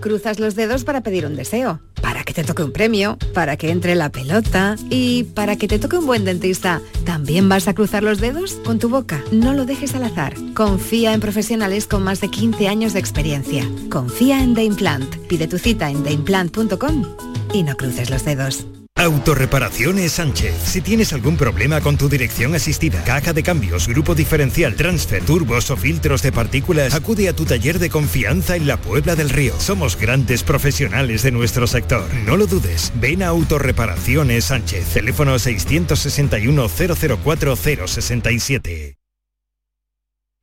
[0.00, 3.70] Cruzas los dedos para pedir un deseo, para que te toque un premio, para que
[3.70, 6.80] entre la pelota y para que te toque un buen dentista.
[7.04, 8.54] ¿También vas a cruzar los dedos?
[8.64, 9.22] Con tu boca.
[9.30, 10.34] No lo dejes al azar.
[10.54, 13.68] Confía en profesionales con más de 15 años de experiencia.
[13.90, 15.16] Confía en The Implant.
[15.28, 17.04] Pide tu cita en theimplant.com
[17.52, 18.66] y no cruces los dedos.
[19.00, 20.54] Autorreparaciones Sánchez.
[20.62, 25.70] Si tienes algún problema con tu dirección asistida, caja de cambios, grupo diferencial, transfer, turbos
[25.70, 29.54] o filtros de partículas, acude a tu taller de confianza en la Puebla del Río.
[29.58, 32.12] Somos grandes profesionales de nuestro sector.
[32.26, 32.92] No lo dudes.
[32.96, 34.88] Ven a Autorreparaciones Sánchez.
[34.92, 38.99] Teléfono 661 004 067.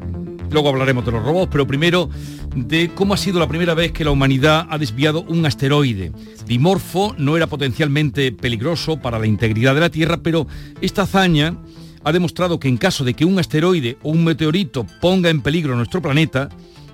[0.49, 2.09] luego hablaremos de los robots, pero primero
[2.55, 6.11] de cómo ha sido la primera vez que la humanidad ha desviado un asteroide.
[6.45, 10.47] Dimorfo no era potencialmente peligroso para la integridad de la Tierra, pero
[10.81, 11.55] esta hazaña
[12.03, 15.75] ha demostrado que en caso de que un asteroide o un meteorito ponga en peligro
[15.75, 16.49] nuestro planeta,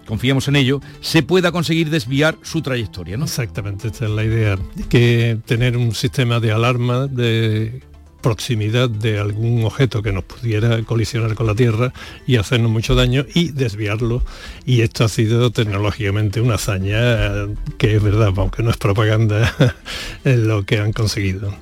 [0.06, 3.26] confiamos en ello, se pueda conseguir desviar su trayectoria, ¿no?
[3.26, 4.58] Exactamente, esta es la idea,
[4.89, 7.82] que tener un sistema de alarma de
[8.26, 11.93] proximidad de algún objeto que nos pudiera colisionar con la Tierra
[12.26, 14.24] y hacernos mucho daño y desviarlo.
[14.66, 17.45] Y esto ha sido tecnológicamente una hazaña
[17.78, 19.53] que es verdad, aunque no es propaganda,
[20.24, 21.53] lo que han conseguido.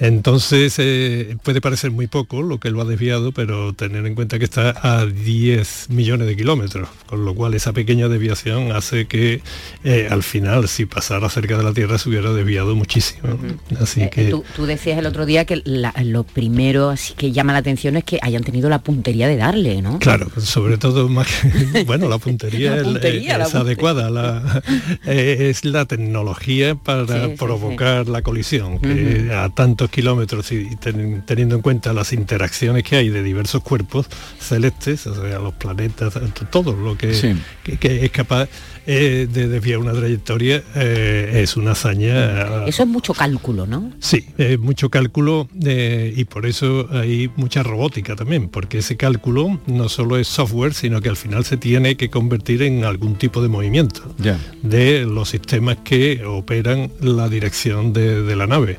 [0.00, 4.38] Entonces eh, puede parecer muy poco lo que lo ha desviado, pero tener en cuenta
[4.38, 9.40] que está a 10 millones de kilómetros, con lo cual esa pequeña desviación hace que
[9.84, 13.38] eh, al final, si pasara cerca de la Tierra, se hubiera desviado muchísimo.
[13.80, 17.32] Así Eh, que tú, tú decías el otro día que la- lo primero así que
[17.32, 19.98] llama la atención es que hayan tenido la puntería de darle, ¿no?
[19.98, 23.60] Claro, sobre todo más que, bueno, la puntería, La es- puntería, es, la puntería.
[23.62, 24.62] adecuada, la-
[25.06, 31.56] es la tecnología para Sí, sí, provocar la colisión, que tantos kilómetros y ten- teniendo
[31.56, 34.06] en cuenta las interacciones que hay de diversos cuerpos
[34.38, 36.14] celestes, o sea, los planetas,
[36.50, 37.34] todo lo que, Sí.
[37.64, 38.48] que- que es capaz
[38.88, 43.90] eh, de desviar una trayectoria eh, es una hazaña Eso es mucho cálculo, ¿no?
[43.98, 49.58] Sí, eh, mucho cálculo eh, y por eso hay mucha robótica también, porque ese cálculo
[49.66, 53.42] no solo es software, sino que al final se tiene que convertir en algún tipo
[53.42, 54.38] de movimiento Ya.
[54.62, 58.78] de los sistemas que operan la dirección de, de la nave.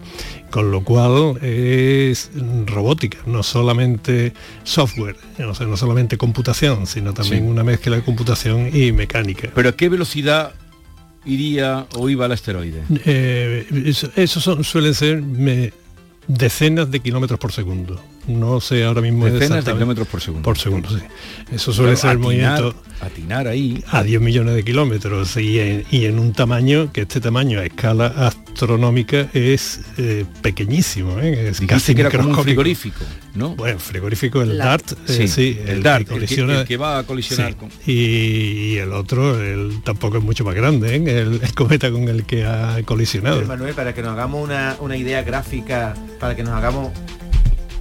[0.49, 2.29] Con lo cual es
[2.65, 4.33] robótica, no solamente
[4.63, 7.49] software, o sea, no solamente computación, sino también Sí.
[7.49, 9.49] una mezcla de computación y mecánica.
[9.53, 10.53] Pero ¿a qué velocidad
[11.25, 12.81] iría o iba el asteroide?
[13.05, 15.73] Eh, eso, esos son, suelen ser me-
[16.27, 18.01] decenas de kilómetros por segundo.
[18.28, 20.43] No sé ahora mismo Decenas de exactamente- kilómetros por segundo.
[20.43, 20.97] Por segundo, sí.
[21.51, 23.84] Eso suele Pero ser el atinar- movimiento Atinar ahí.
[23.89, 27.65] a 10 millones de kilómetros y en, y en un tamaño que este tamaño a
[27.65, 31.32] escala astronómica es eh, pequeñísimo, ¿eh?
[31.49, 33.05] es Dijiste casi que era como un frigorífico,
[33.36, 33.55] ¿no?
[33.55, 36.75] Bueno, frigorífico el La- DART, eh, Sí, sí, el DART, el que- colisiona- el que
[36.78, 37.93] va a colisionar Sí, con- y,
[38.73, 41.21] y el otro, el, tampoco es mucho más grande, ¿eh?
[41.21, 43.41] el, el cometa con el que ha colisionado.
[43.45, 46.91] Manuel, para que nos hagamos una, una idea gráfica, para que nos hagamos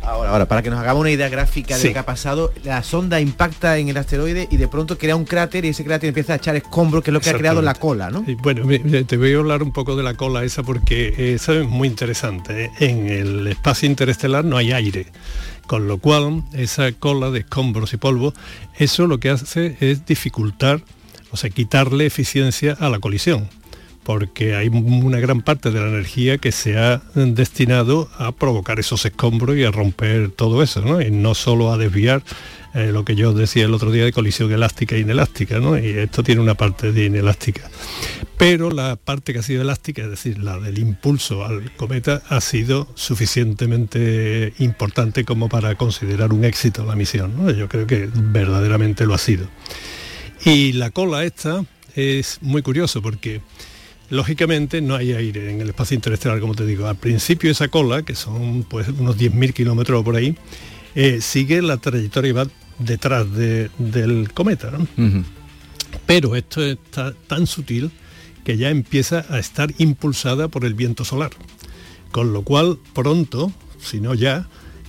[0.07, 1.89] Ahora, ahora, para que nos hagamos una idea gráfica de Sí.
[1.89, 5.25] lo que ha pasado, la sonda impacta en el asteroide y de pronto crea un
[5.25, 7.75] cráter y ese cráter empieza a echar escombros, que es lo que ha creado la
[7.75, 8.25] cola, ¿no?
[8.25, 8.65] Y bueno,
[9.05, 12.67] te voy a hablar un poco de la cola esa porque eso es muy interesante.
[12.67, 12.71] ¿eh?
[12.79, 15.07] En el espacio interestelar no hay aire,
[15.67, 18.33] con lo cual esa cola de escombros y polvo,
[18.79, 20.83] eso lo que hace es dificultar,
[21.33, 23.49] o sea, quitarle eficiencia a la colisión
[24.07, 29.05] porque hay una gran parte de la energía que se ha destinado a provocar esos
[29.05, 31.03] escombros y a romper todo eso, ¿no?
[31.03, 32.23] Y no solo a desviar
[32.73, 35.77] eh, lo que yo decía el otro día de colisión elástica e inelástica, ¿no?
[35.77, 37.69] Y esto tiene una parte de inelástica.
[38.39, 42.41] Pero la parte que ha sido elástica, es decir, la del impulso al cometa, ha
[42.41, 47.51] sido suficientemente importante como para considerar un éxito la misión, ¿no?
[47.51, 49.49] Yo creo que verdaderamente lo ha sido.
[50.45, 51.65] Y la cola esta
[51.97, 53.41] es muy curioso porque
[54.11, 56.87] lógicamente no hay aire en el espacio interestelar, como te digo.
[56.87, 60.37] Al principio esa cola, que son pues unos 10.000 kilómetros por ahí,
[60.95, 62.47] eh, sigue la trayectoria y va
[62.79, 64.71] detrás de- del cometa.
[64.71, 64.87] ¿no?
[66.07, 67.91] Pero esto está tan sutil
[68.45, 71.31] que ya empieza a estar impulsada por el viento solar.
[72.13, 74.47] Con lo cual, pronto, si no ya,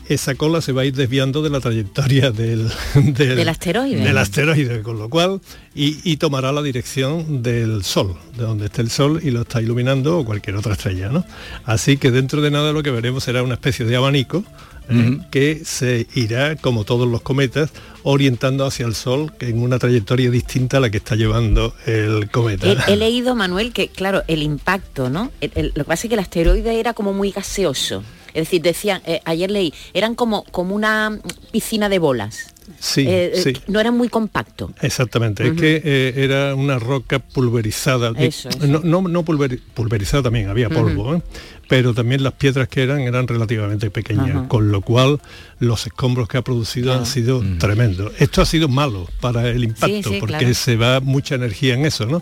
[0.10, 4.02] esa cola se va a ir desviando de la trayectoria del, del, Del asteroide.
[4.04, 5.42] Del asteroide, con lo cual,
[5.76, 9.62] y, y tomará la dirección del Sol, de donde esté el Sol y lo está
[9.62, 11.10] iluminando o cualquier otra estrella.
[11.10, 11.26] ¿no?
[11.66, 14.44] Así que dentro de nada lo que veremos será una especie de abanico
[14.90, 17.72] eh, que se irá, como todos los cometas,
[18.04, 22.30] orientando hacia el Sol que en una trayectoria distinta a la que está llevando el
[22.32, 22.68] cometa.
[22.88, 25.30] He, he leído, Manuel, que claro, el impacto, ¿no?
[25.42, 28.02] El- el- lo que pasa es que el asteroide era como muy gaseoso.
[28.38, 31.18] Es decir, decían, eh, ayer leí, eran como, como una
[31.52, 32.54] piscina de bolas.
[32.80, 33.54] Sí, Eh, eh, sí.
[33.68, 34.72] No era muy compacto.
[34.82, 38.12] Exactamente, es que eh, era una roca pulverizada.
[38.18, 38.68] Eso, eso.
[38.68, 41.22] No, no, no pulveri- pulverizada también, había polvo, ¿eh?
[41.70, 45.20] pero también las piedras que eran eran relativamente pequeñas, con lo cual
[45.60, 48.12] los escombros que ha producido han sido tremendos.
[48.20, 50.54] Esto ha sido malo para el impacto, sí, porque claro.
[50.54, 52.22] se va mucha energía en eso, ¿no?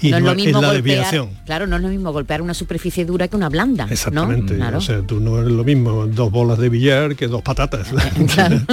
[0.00, 1.30] Y no es no lo es mismo la golpear, desviación.
[1.46, 3.86] claro, no es lo mismo golpear una superficie dura que una blanda.
[3.86, 3.92] ¿no?
[3.92, 4.78] Exactamente, Claro.
[4.78, 7.88] o sea, tú no es lo mismo dos bolas de billar que dos patatas.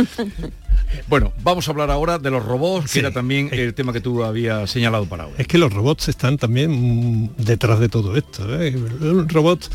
[1.09, 2.93] Bueno, vamos a hablar ahora de los robots, Sí.
[2.93, 5.33] que era también el tema que tú habías señalado para hoy.
[5.39, 8.43] Es que los robots están también detrás de todo esto.
[8.61, 8.71] ¿eh?
[8.99, 9.71] Los robots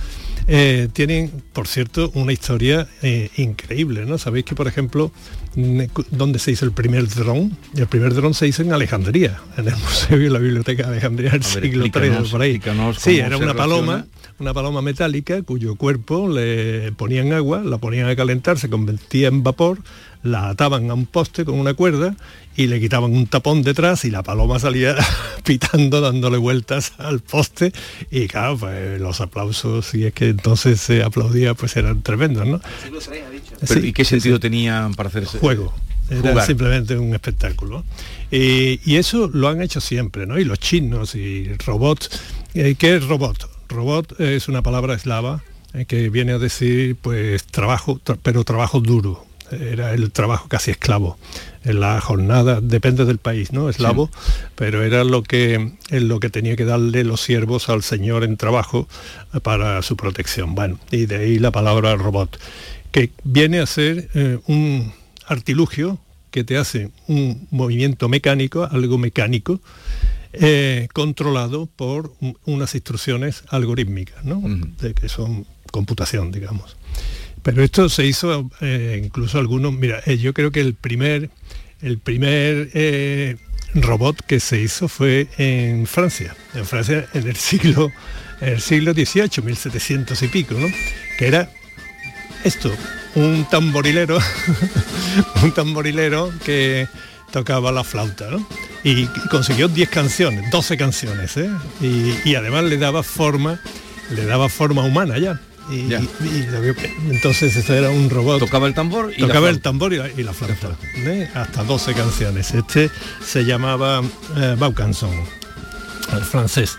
[0.47, 4.07] eh, tienen, por cierto, una historia eh, increíble.
[4.07, 4.17] ¿no?
[4.17, 5.11] Sabéis que, por ejemplo,
[5.55, 7.57] ¿dónde se hizo el primer dron?
[7.75, 11.31] El primer dron se hizo en Alejandría, en el Museo y la Biblioteca de Alejandría
[11.31, 12.61] del ver, siglo III, por ahí.
[12.99, 14.07] Sí, era una paloma,
[14.39, 19.43] una paloma metálica cuyo cuerpo le ponían agua, la ponían a calentar, se convertía en
[19.43, 19.79] vapor,
[20.23, 22.17] la ataban a un poste con una cuerda
[22.59, 24.97] y le quitaban un tapón detrás y la paloma salía
[25.45, 27.73] pitando, dándole vueltas al poste
[28.11, 32.61] y claro, pues los aplausos, y es que entonces se aplaudía, pues eran tremendos, ¿no?
[33.67, 34.41] Pero, ¿Y qué sentido sí.
[34.41, 35.73] tenían para hacer ese Juego.
[36.11, 36.47] Era Jugar.
[36.47, 37.85] simplemente un espectáculo.
[38.31, 40.39] Eh, y eso lo han hecho siempre, ¿no?
[40.39, 42.11] Y los chinos y robots.
[42.55, 43.49] Eh, ¿Qué es robot?
[43.69, 45.43] Robot es una palabra eslava
[45.75, 49.27] eh, que viene a decir, pues, trabajo, tra- pero trabajo duro.
[49.51, 51.19] Era el trabajo casi esclavo.
[51.65, 53.69] En la jornada, depende del país, ¿no?
[53.69, 54.11] Eslavo,
[54.55, 58.89] pero era lo que, lo que tenía que darle los siervos al señor en trabajo
[59.43, 60.55] para su protección.
[60.55, 62.39] Bueno, y de ahí la palabra robot,
[62.93, 64.93] que viene a ser eh, un
[65.27, 65.99] artilugio
[66.31, 69.61] que te hace un movimiento mecánico, algo mecánico,
[70.33, 74.41] eh, controlado por un- unas instrucciones algorítmicas, ¿no?
[74.81, 76.77] De que son computación, digamos.
[77.43, 81.31] Pero esto se hizo eh, incluso algunos, mira, eh, yo creo que el primer,
[81.81, 83.37] el primer eh,
[83.75, 87.91] robot que se hizo fue en Francia, en Francia en el siglo,
[88.41, 90.67] en el siglo XVIII, 1700 y pico, ¿no?
[91.19, 91.51] Que era
[92.45, 92.73] esto,
[93.15, 94.19] un tamborilero,
[95.43, 96.89] un tamborilero que
[97.31, 98.47] tocaba la flauta, ¿no?
[98.85, 101.35] Y, consiguió 10 canciones, 12 canciones.
[101.81, 103.61] Y, y además le daba forma,
[104.11, 105.41] le daba forma humana ya.
[105.71, 106.01] Y, Ya.
[106.01, 106.75] y- y lo vio-
[107.11, 108.39] entonces esto era un robot.
[108.41, 110.77] Tocaba el tambor y la Tocaba el tambor y la, y la flauta.
[110.97, 111.29] ¿eh?
[111.35, 112.53] Hasta 12 canciones.
[112.55, 112.91] Este
[113.25, 114.03] se llamaba
[114.37, 115.11] eh, Vaucanson,
[116.13, 116.77] el francés.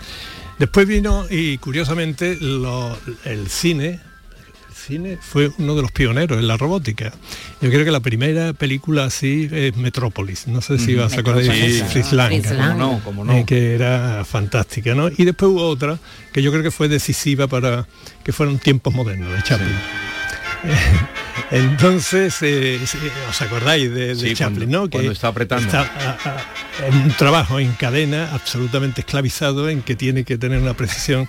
[0.58, 4.00] Después vino y curiosamente lo- el cine,
[4.80, 7.12] cine fue uno de los pioneros en la robótica.
[7.60, 10.46] Yo creo que la primera película así es Metrópolis.
[10.46, 11.50] No sé si vas a acordar de
[11.84, 12.32] Fritz- Lang,
[12.76, 13.32] no, cómo no.
[13.32, 15.08] eh, que era fantástica, ¿no?
[15.08, 15.98] Y después hubo otra
[16.32, 17.86] que yo creo que fue decisiva para
[18.24, 19.74] que fueran tiempos modernos de Chaplin.
[21.50, 22.78] Entonces, eh,
[23.28, 24.90] ¿os acordáis de, de Sí, Chaplin, cuando- no?
[24.90, 25.66] cuando está apretando.
[25.66, 26.28] está, a-
[26.82, 31.28] a- en un trabajo en cadena absolutamente esclavizado en que tiene que tener una precisión.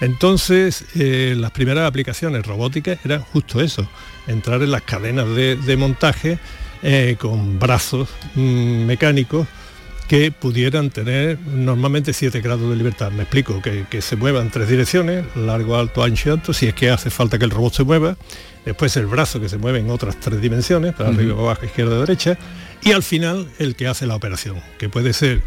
[0.00, 3.88] Entonces, eh, las primeras aplicaciones robóticas eran justo eso,
[4.26, 6.38] entrar en las cadenas de, de montaje
[6.82, 9.46] eh, con brazos mm, mecánicos
[10.12, 13.10] que pudieran tener normalmente 7 grados de libertad.
[13.12, 16.74] Me explico, que, que se muevan tres direcciones, largo, alto, ancho y alto, si es
[16.74, 18.18] que hace falta que el robot se mueva.
[18.66, 22.36] Después el brazo que se mueve en otras tres dimensiones, para arriba, abajo, izquierda, derecha.
[22.82, 25.40] Y al final el que hace la operación, que puede ser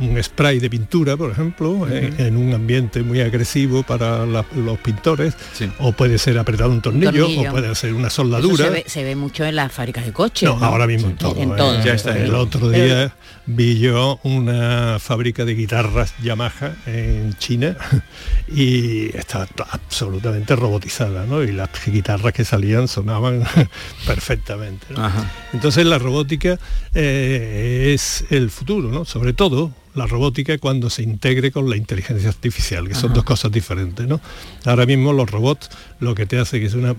[0.00, 4.78] un spray de pintura, por ejemplo, en, en un ambiente muy agresivo para la- los
[4.78, 5.34] pintores,
[5.78, 7.50] o puede ser apretar un tornillo, Tornillo.
[7.50, 8.64] o puede ser una soldadura.
[8.64, 10.48] se ve, se ve mucho en las fábricas de coches.
[10.48, 11.36] No, ahora mismo en todo.
[11.40, 11.56] En ¿eh?
[11.56, 12.12] todo.
[12.14, 13.14] El otro día
[13.46, 17.76] vi yo una fábrica de guitarras Yamaha en China
[18.48, 21.42] y está absolutamente robotizada, ¿no?
[21.42, 23.42] Y las guitarras que salían sonaban
[24.06, 24.86] perfectamente.
[24.90, 25.10] ¿no?
[25.52, 26.58] Entonces la robótica
[26.94, 29.04] eh, es el futuro, ¿no?
[29.04, 33.14] Sobre todo la robótica cuando se integre con la inteligencia artificial, que son Ajá.
[33.16, 34.20] dos cosas diferentes, ¿no?
[34.64, 35.68] Ahora mismo los robots
[36.00, 36.96] lo que te hace que es una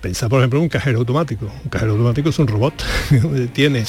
[0.00, 1.50] Pensá, por ejemplo, en un cajero automático.
[1.64, 2.74] Un cajero automático es un robot.
[3.54, 3.84] Tiene,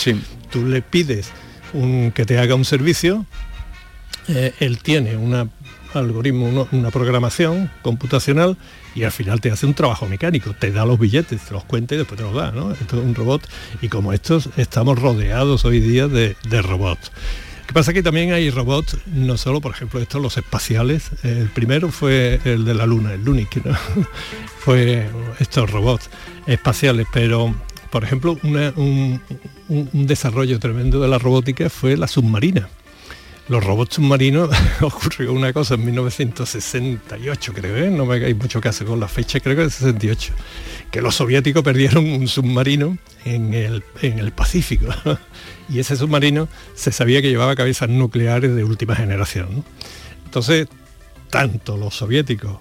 [0.49, 1.29] tú le pides
[1.73, 3.25] un, que te haga un servicio,
[4.29, 5.51] eh, él tiene un
[5.93, 8.57] algoritmo, uno- una programación computacional
[8.95, 11.93] y al final te hace un trabajo mecánico, te da los billetes, te los cuenta
[11.95, 12.71] y después te los da, ¿no?
[12.71, 13.47] Esto es un robot
[13.81, 17.11] y como estos estamos rodeados hoy día de, de robots.
[17.67, 21.09] Que pasa que también hay robots, no solo, por ejemplo, estos los espaciales.
[21.23, 23.75] El primero fue el de la Luna, el Lunic, ¿no?
[24.59, 25.09] fue
[25.39, 26.09] estos robots
[26.45, 27.53] espaciales, pero
[27.91, 29.21] por ejemplo, una- un,
[29.67, 32.69] un- desarrollo tremendo de la robótica fue la submarina.
[33.49, 34.49] Los robots submarinos
[34.81, 37.89] ocurrió una cosa en 1968, creo, ¿eh?
[37.89, 40.33] no me hagáis mucho caso con la fecha, creo que es 68,
[40.91, 44.87] que los soviéticos perdieron un submarino en el, en el Pacífico.
[45.69, 49.47] y ese submarino se sabía que llevaba cabezas nucleares de última generación.
[49.57, 49.63] ¿no?
[50.25, 50.67] Entonces,
[51.29, 52.57] tanto los soviéticos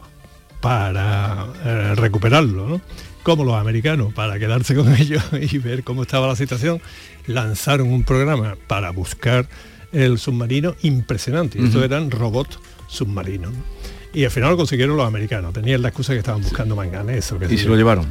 [0.61, 2.81] para eh, recuperarlo, ¿no?
[3.23, 6.81] como los americanos para quedarse con ellos y ver cómo estaba la situación,
[7.27, 9.49] lanzaron un programa para buscar
[9.93, 11.63] el submarino impresionante.
[11.63, 13.53] Estos eran robots submarinos.
[13.53, 13.59] ¿no?
[14.13, 15.53] Y al final lo consiguieron los americanos.
[15.53, 17.37] Tenían la excusa que estaban buscando manganeso.
[17.37, 17.71] o qué Y se yo.
[17.71, 18.07] lo llevaron.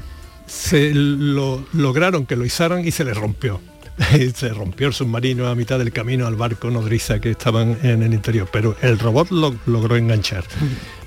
[0.46, 3.60] Se lo lograron que lo izaran y se les rompió.
[4.36, 8.14] se rompió el submarino a mitad del camino al barco nodriza que estaban en el
[8.14, 10.43] interior, pero el robot lo logró enganchar.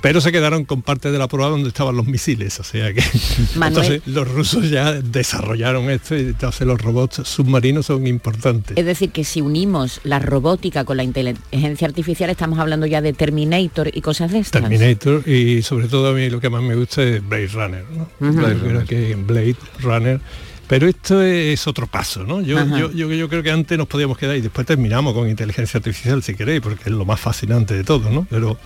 [0.00, 3.02] Pero se quedaron con parte de la prueba donde estaban los misiles, o sea que
[3.56, 8.78] entonces los rusos ya desarrollaron esto y entonces los robots submarinos son importantes.
[8.78, 13.12] Es decir, que si unimos la robótica con la inteligencia artificial, estamos hablando ya de
[13.12, 14.62] Terminator y cosas de estas.
[14.62, 17.84] Terminator y sobre todo a mí lo que más me gusta es Blade Runner.
[18.20, 20.20] Yo creo que Blade Runner
[20.68, 22.40] pero esto es otro paso, ¿no?
[22.40, 22.78] Yo, Ajá.
[22.78, 26.22] yo, yo, yo creo que antes nos podíamos quedar y después terminamos con inteligencia artificial,
[26.22, 28.26] si queréis, porque es lo más fascinante de todo, ¿no?
[28.30, 28.58] Pero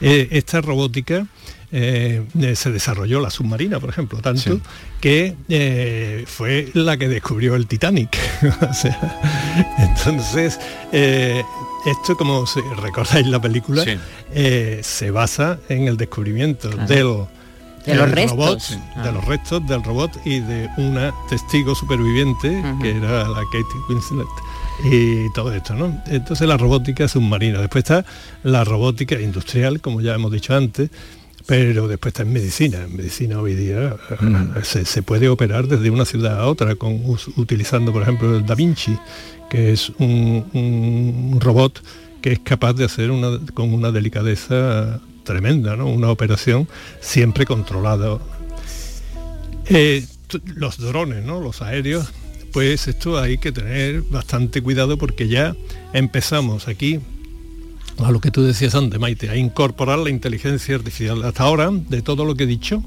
[0.00, 1.26] eh, esta robótica
[1.72, 4.60] eh, eh, se desarrolló la submarina, por ejemplo, tanto
[5.00, 8.16] que eh, fue la que descubrió el Titanic.
[8.70, 9.20] o sea,
[9.78, 10.58] entonces,
[10.92, 11.42] eh,
[11.86, 13.96] esto como si recordáis la película, Sí.
[14.32, 16.86] eh, se basa en el descubrimiento Claro.
[16.86, 17.43] del
[17.86, 18.30] De los restos.
[18.30, 23.80] robot, de los restos del robot y de una testigo superviviente que era la Katie
[23.88, 24.26] Winslet
[24.90, 26.02] y todo esto, ¿no?
[26.06, 28.04] Entonces la robótica submarina, después está
[28.42, 30.90] la robótica industrial, como ya hemos dicho antes,
[31.46, 32.78] pero después está en medicina.
[32.84, 33.94] En medicina hoy día
[34.62, 38.46] se, se puede operar desde una ciudad a otra con us- utilizando, por ejemplo, el
[38.46, 38.96] Da Vinci,
[39.50, 41.82] que es un, un robot
[42.24, 45.88] que es capaz de hacer una, con una delicadeza tremenda, ¿no?
[45.88, 46.66] Una operación
[47.02, 48.18] siempre controlada.
[49.66, 50.06] Eh,
[50.56, 51.42] los drones, ¿no?
[51.42, 52.14] Los aéreos,
[52.50, 55.54] pues esto hay que tener bastante cuidado porque ya
[55.92, 56.98] empezamos aquí
[57.98, 61.22] a lo que tú decías antes, Maite, a incorporar la inteligencia artificial.
[61.24, 62.82] Hasta ahora, de todo lo que he dicho,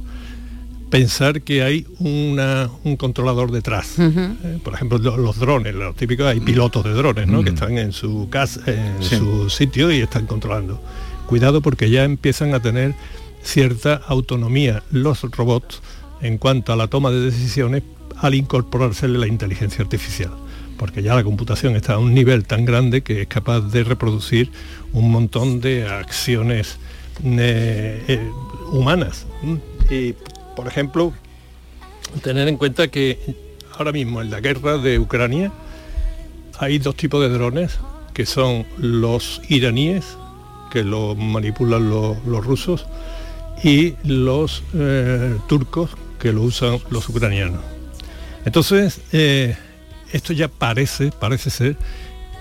[0.89, 3.95] pensar que hay una- un controlador detrás.
[3.99, 7.43] Eh, por ejemplo, lo- los drones, los típicos, hay pilotos de drones, ¿no?
[7.43, 9.17] Que están en su casa, en Sí.
[9.17, 10.81] su sitio y están controlando.
[11.27, 12.95] Cuidado porque ya empiezan a tener
[13.43, 15.81] cierta autonomía los robots
[16.21, 17.83] en cuanto a la toma de decisiones
[18.17, 20.31] al incorporársele la inteligencia artificial.
[20.77, 24.51] Porque ya la computación está a un nivel tan grande que es capaz de reproducir
[24.93, 26.77] un montón de acciones
[27.23, 28.31] eh, eh,
[28.71, 29.25] humanas.
[30.57, 31.13] Por ejemplo,
[32.23, 33.19] tener en cuenta que
[33.77, 35.51] ahora mismo en la guerra de Ucrania
[36.57, 37.77] hay dos tipos de drones,
[38.15, 40.17] que son los iraníes,
[40.71, 42.87] que lo manipulan lo- los rusos,
[43.63, 47.61] y los eh, turcos, que lo usan los ucranianos.
[48.43, 49.55] Entonces, eh,
[50.11, 51.77] esto ya parece, parece ser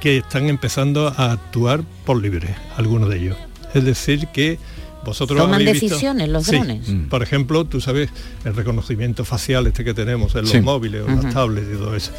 [0.00, 3.36] que están empezando a actuar por libre, algunos de ellos.
[3.74, 4.58] Es decir, que
[5.07, 6.52] vosotros Toman decisiones los Sí.
[6.57, 6.86] drones.
[7.09, 8.11] Por ejemplo, tú sabes
[8.44, 10.61] el reconocimiento facial este que tenemos en los Sí.
[10.61, 11.22] móviles o Ujú.
[11.22, 12.12] las tablets y todo eso.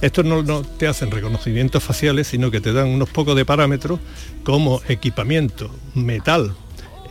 [0.00, 3.98] Estos no, no te hacen reconocimientos faciales, sino que te dan unos pocos de parámetros
[4.42, 6.54] como equipamiento, metal,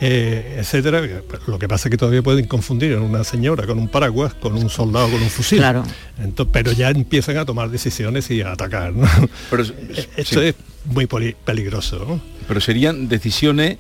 [0.02, 1.02] eh, etcétera.
[1.48, 4.54] Lo que pasa es que todavía pueden confundir a una señora con un paraguas con
[4.56, 5.60] un soldado con un fusil.
[5.60, 5.84] Claro.
[6.20, 8.94] Entonces, pero ya empiezan a tomar decisiones y a atacar.
[8.94, 9.08] ¿no?
[9.50, 9.64] Pero,
[10.18, 10.48] Esto sí.
[10.48, 10.56] es
[10.86, 12.06] muy peligroso.
[12.08, 12.22] ¿no?
[12.48, 13.78] Pero serían decisiones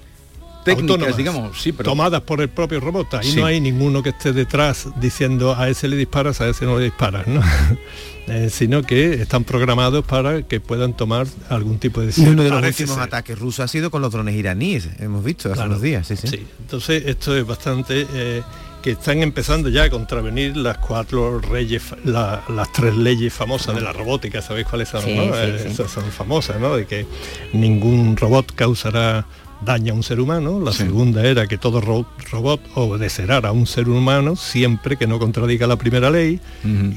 [0.64, 3.14] técnicas, Autónomas, digamos, sí, pero tomadas por el propio robot.
[3.16, 3.38] Ahí Sí.
[3.40, 6.86] no hay ninguno que esté detrás diciendo a ese le disparas, a ese no le
[6.86, 7.42] disparas, ¿no?
[8.26, 12.36] Eh, sino que están programados para que puedan tomar algún tipo de decisión.
[12.36, 13.04] uno de los Parece últimos ser.
[13.10, 15.72] ataques rusos ha sido con los drones iraníes, hemos visto hace Claro.
[15.72, 16.08] unos días.
[16.08, 16.30] Sí, sí.
[16.30, 18.42] Sí, entonces esto es bastante eh,
[18.82, 21.42] que están empezando ya a contravenir las cuatro
[22.06, 25.02] la- las tres leyes famosas de la robótica, ¿sabéis cuáles son?
[25.04, 25.24] Sí, no?
[25.26, 25.68] sí, Eh, sí.
[25.74, 26.78] Esas son famosas, ¿no?
[26.78, 27.06] De que
[27.52, 29.26] ningún robot causará
[29.66, 30.60] daño a un ser humano.
[30.60, 35.20] La segunda era que todo ro- robot obedecerá a un ser humano siempre que no
[35.20, 36.40] contradiga la primera ley.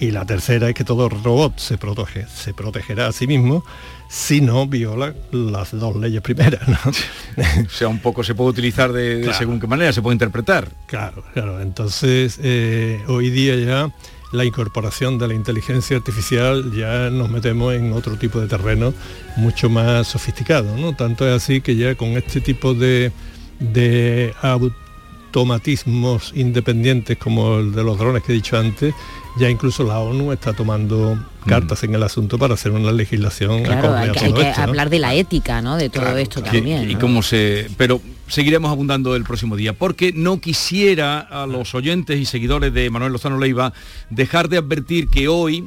[0.00, 3.64] Y la tercera es que todo robot se protege, se protegerá a sí mismo
[4.08, 6.66] si no viola las dos leyes primeras.
[6.68, 6.76] ¿no?
[7.66, 9.38] o sea, un poco se puede utilizar de, de Claro.
[9.38, 10.68] según qué manera, se puede interpretar.
[10.86, 11.60] Claro, claro.
[11.60, 13.90] Entonces, eh, hoy día ya
[14.32, 18.92] la incorporación de la inteligencia artificial ya nos metemos en otro tipo de terreno
[19.36, 20.94] mucho más sofisticado, ¿no?
[20.94, 23.12] Tanto es así que ya con este tipo de,
[23.60, 28.94] de automatismos independientes como el de los drones que he dicho antes,
[29.38, 33.94] ya incluso la ONU está tomando cartas en el asunto para hacer una legislación Claro,
[33.94, 34.68] hay que, hay todo que esto, ¿no?
[34.68, 35.76] hablar de la ética, ¿no?
[35.76, 36.56] De todo Claro, esto claro.
[36.56, 36.90] también.
[36.90, 37.00] y ¿no?
[37.00, 42.24] cómo se pero seguiremos abundando el próximo día porque no quisiera a los oyentes y
[42.24, 43.72] seguidores de Manuel Lozano Leiva
[44.10, 45.66] dejar de advertir que hoy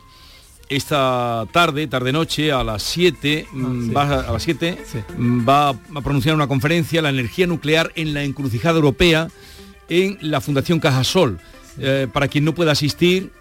[0.70, 4.78] esta tarde, tarde noche a las 7 mm, va a, a las 7
[5.18, 9.30] mm, va a pronunciar una conferencia la energía nuclear en la encrucijada europea
[9.90, 11.40] en la Fundación Cajasol.
[11.80, 13.32] Eh, para quien no pueda asistir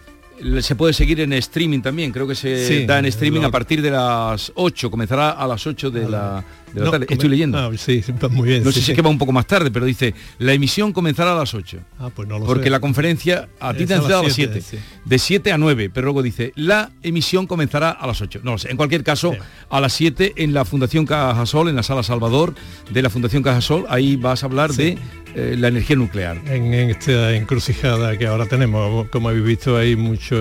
[0.61, 3.83] se puede seguir en streaming también, creo que se Sí, da en streaming a partir
[3.83, 7.07] de las 8, comenzará a las 8 de la, de la No, tarde.
[7.07, 7.59] come- Estoy leyendo.
[7.59, 8.65] Ah, sí, muy bien.
[8.65, 8.93] No sí, sé si sí.
[8.93, 11.79] es que va un poco más tarde, pero dice, la emisión comenzará a las 8.
[11.99, 12.71] Ah, pues no lo porque sé.
[12.71, 14.85] la conferencia a ti te han dado a las siete, 7.
[15.05, 18.41] De 7 a 9, pero luego dice, la emisión comenzará a las 8.
[18.43, 18.71] No lo sé.
[18.71, 19.35] En cualquier caso,
[19.71, 22.55] a las 7 en la Fundación Cajasol, en la Sala Salvador
[22.91, 24.99] de la Fundación Cajasol, ahí vas a hablar de
[25.35, 26.39] eh, la energía nuclear.
[26.47, 29.09] en, en esta encrucijada que ahora tenemos.
[29.09, 30.37] Como habéis visto, hay mucho.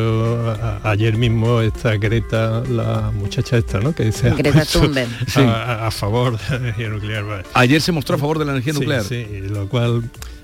[0.52, 3.94] a- ayer mismo esta Greta, la muchacha esta, ¿no?
[3.94, 5.10] Que se ha Greta puesto Thunberg.
[5.36, 7.44] a, a- a favor de la energía nuclear.
[7.54, 9.04] Ayer se mostró a favor de la energía sí, nuclear.
[9.04, 10.04] Sí, lo cual,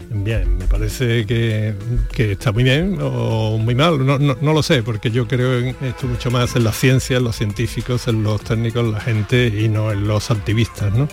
[0.10, 1.74] bien, me parece que,
[2.12, 5.60] que está muy bien o muy mal, no, no- no lo sé, porque yo creo
[5.60, 9.00] en esto mucho más en la ciencia, en los científicos, en los técnicos, en la
[9.02, 11.08] gente y no en los activistas, ¿no?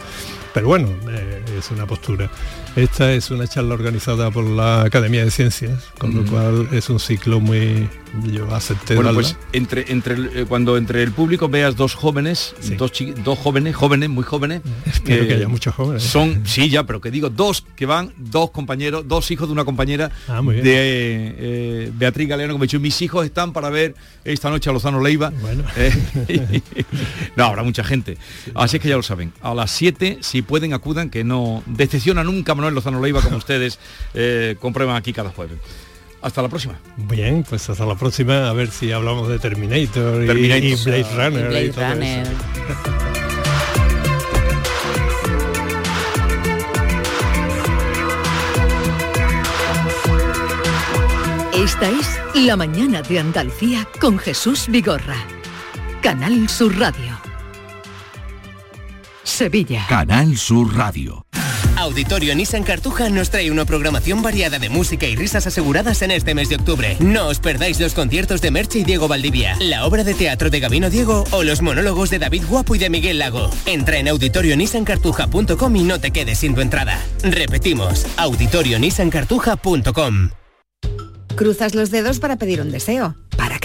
[0.52, 2.28] Pero bueno, eh, es una postura.
[2.76, 7.00] Esta es una charla organizada por la Academia de Ciencias, con lo cual es un
[7.00, 7.88] ciclo muy...
[8.32, 9.20] Yo acepté Bueno, darla.
[9.22, 13.76] pues entre, entre eh, cuando entre el público veas dos jóvenes, dos, chi- dos jóvenes,
[13.76, 14.62] jóvenes, muy jóvenes.
[14.84, 16.02] Espero que eh, haya muchos jóvenes.
[16.02, 19.64] Son, sí, ya, pero que digo, dos que van, dos compañeros, dos hijos de una
[19.64, 23.94] compañera Ah, de eh, Beatriz Galeano, me ha dicho, mis hijos están para ver
[24.24, 25.32] esta noche a Lozano Leiva.
[25.76, 26.62] Eh,
[27.36, 28.18] no, habrá mucha gente.
[28.54, 29.32] Así es que ya lo saben.
[29.40, 33.36] A las 7, si pueden, acudan, que no decepciona nunca a Manuel Lozano Leiva como
[33.38, 33.78] ustedes
[34.14, 35.58] eh, comprueban aquí cada jueves.
[36.22, 36.78] Hasta la próxima.
[36.98, 40.64] Bien, pues hasta la próxima, a ver si hablamos de Terminator, y- Terminator.
[40.64, 41.48] y, Blade Runner.
[41.48, 41.94] Blade y todo eso.
[41.94, 43.40] Runner.
[51.54, 55.16] Esta es La mañana de Andalucía con Jesús Vigorra.
[56.02, 57.18] Canal Sur Radio.
[59.22, 59.84] Sevilla.
[59.88, 61.26] Canal Sur Radio.
[61.80, 66.34] Auditorio Nissan Cartuja nos trae una programación variada de música y risas aseguradas en este
[66.34, 66.98] mes de octubre.
[67.00, 70.60] No os perdáis los conciertos de Merche y Diego Valdivia, la obra de teatro de
[70.60, 73.50] Gabino Diego o los monólogos de David Guapo y de Miguel Lago.
[73.64, 77.02] Entra en auditorionissancartuja.com y no te quedes sin tu entrada.
[77.22, 80.30] Repetimos, auditorionissancartuja.com.
[81.34, 83.16] Cruzas los dedos para pedir un deseo,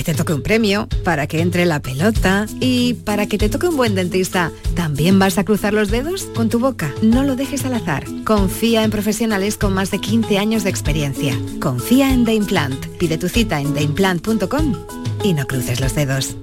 [0.06, 3.76] te toque un premio, para que entre la pelota y para que te toque un
[3.76, 4.52] buen dentista.
[4.76, 6.94] ¿También vas a cruzar los dedos con tu boca?
[7.02, 8.06] No lo dejes al azar.
[8.24, 11.38] Confía en profesionales con más de 15 años de experiencia.
[11.60, 12.86] Confía en The Implant.
[13.00, 14.76] Pide tu cita en theimplant.com
[15.24, 16.38] y no cruces los dedos.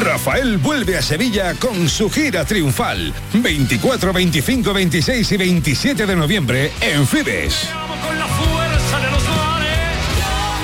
[0.00, 3.14] Rafael vuelve a Sevilla con su gira triunfal.
[3.32, 7.68] 24, 25, 26 y 27 de noviembre en Fibes.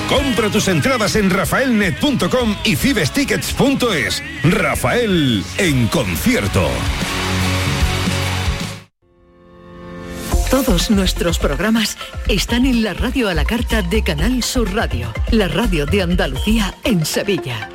[0.09, 4.23] Compra tus entradas en rafaelnet.com y cibestickets.es.
[4.45, 6.69] Rafael en concierto.
[10.51, 11.99] Todos nuestros programas
[12.29, 16.73] están en la radio a la carta de Canal Sur Radio, la radio de Andalucía
[16.85, 17.69] en Sevilla.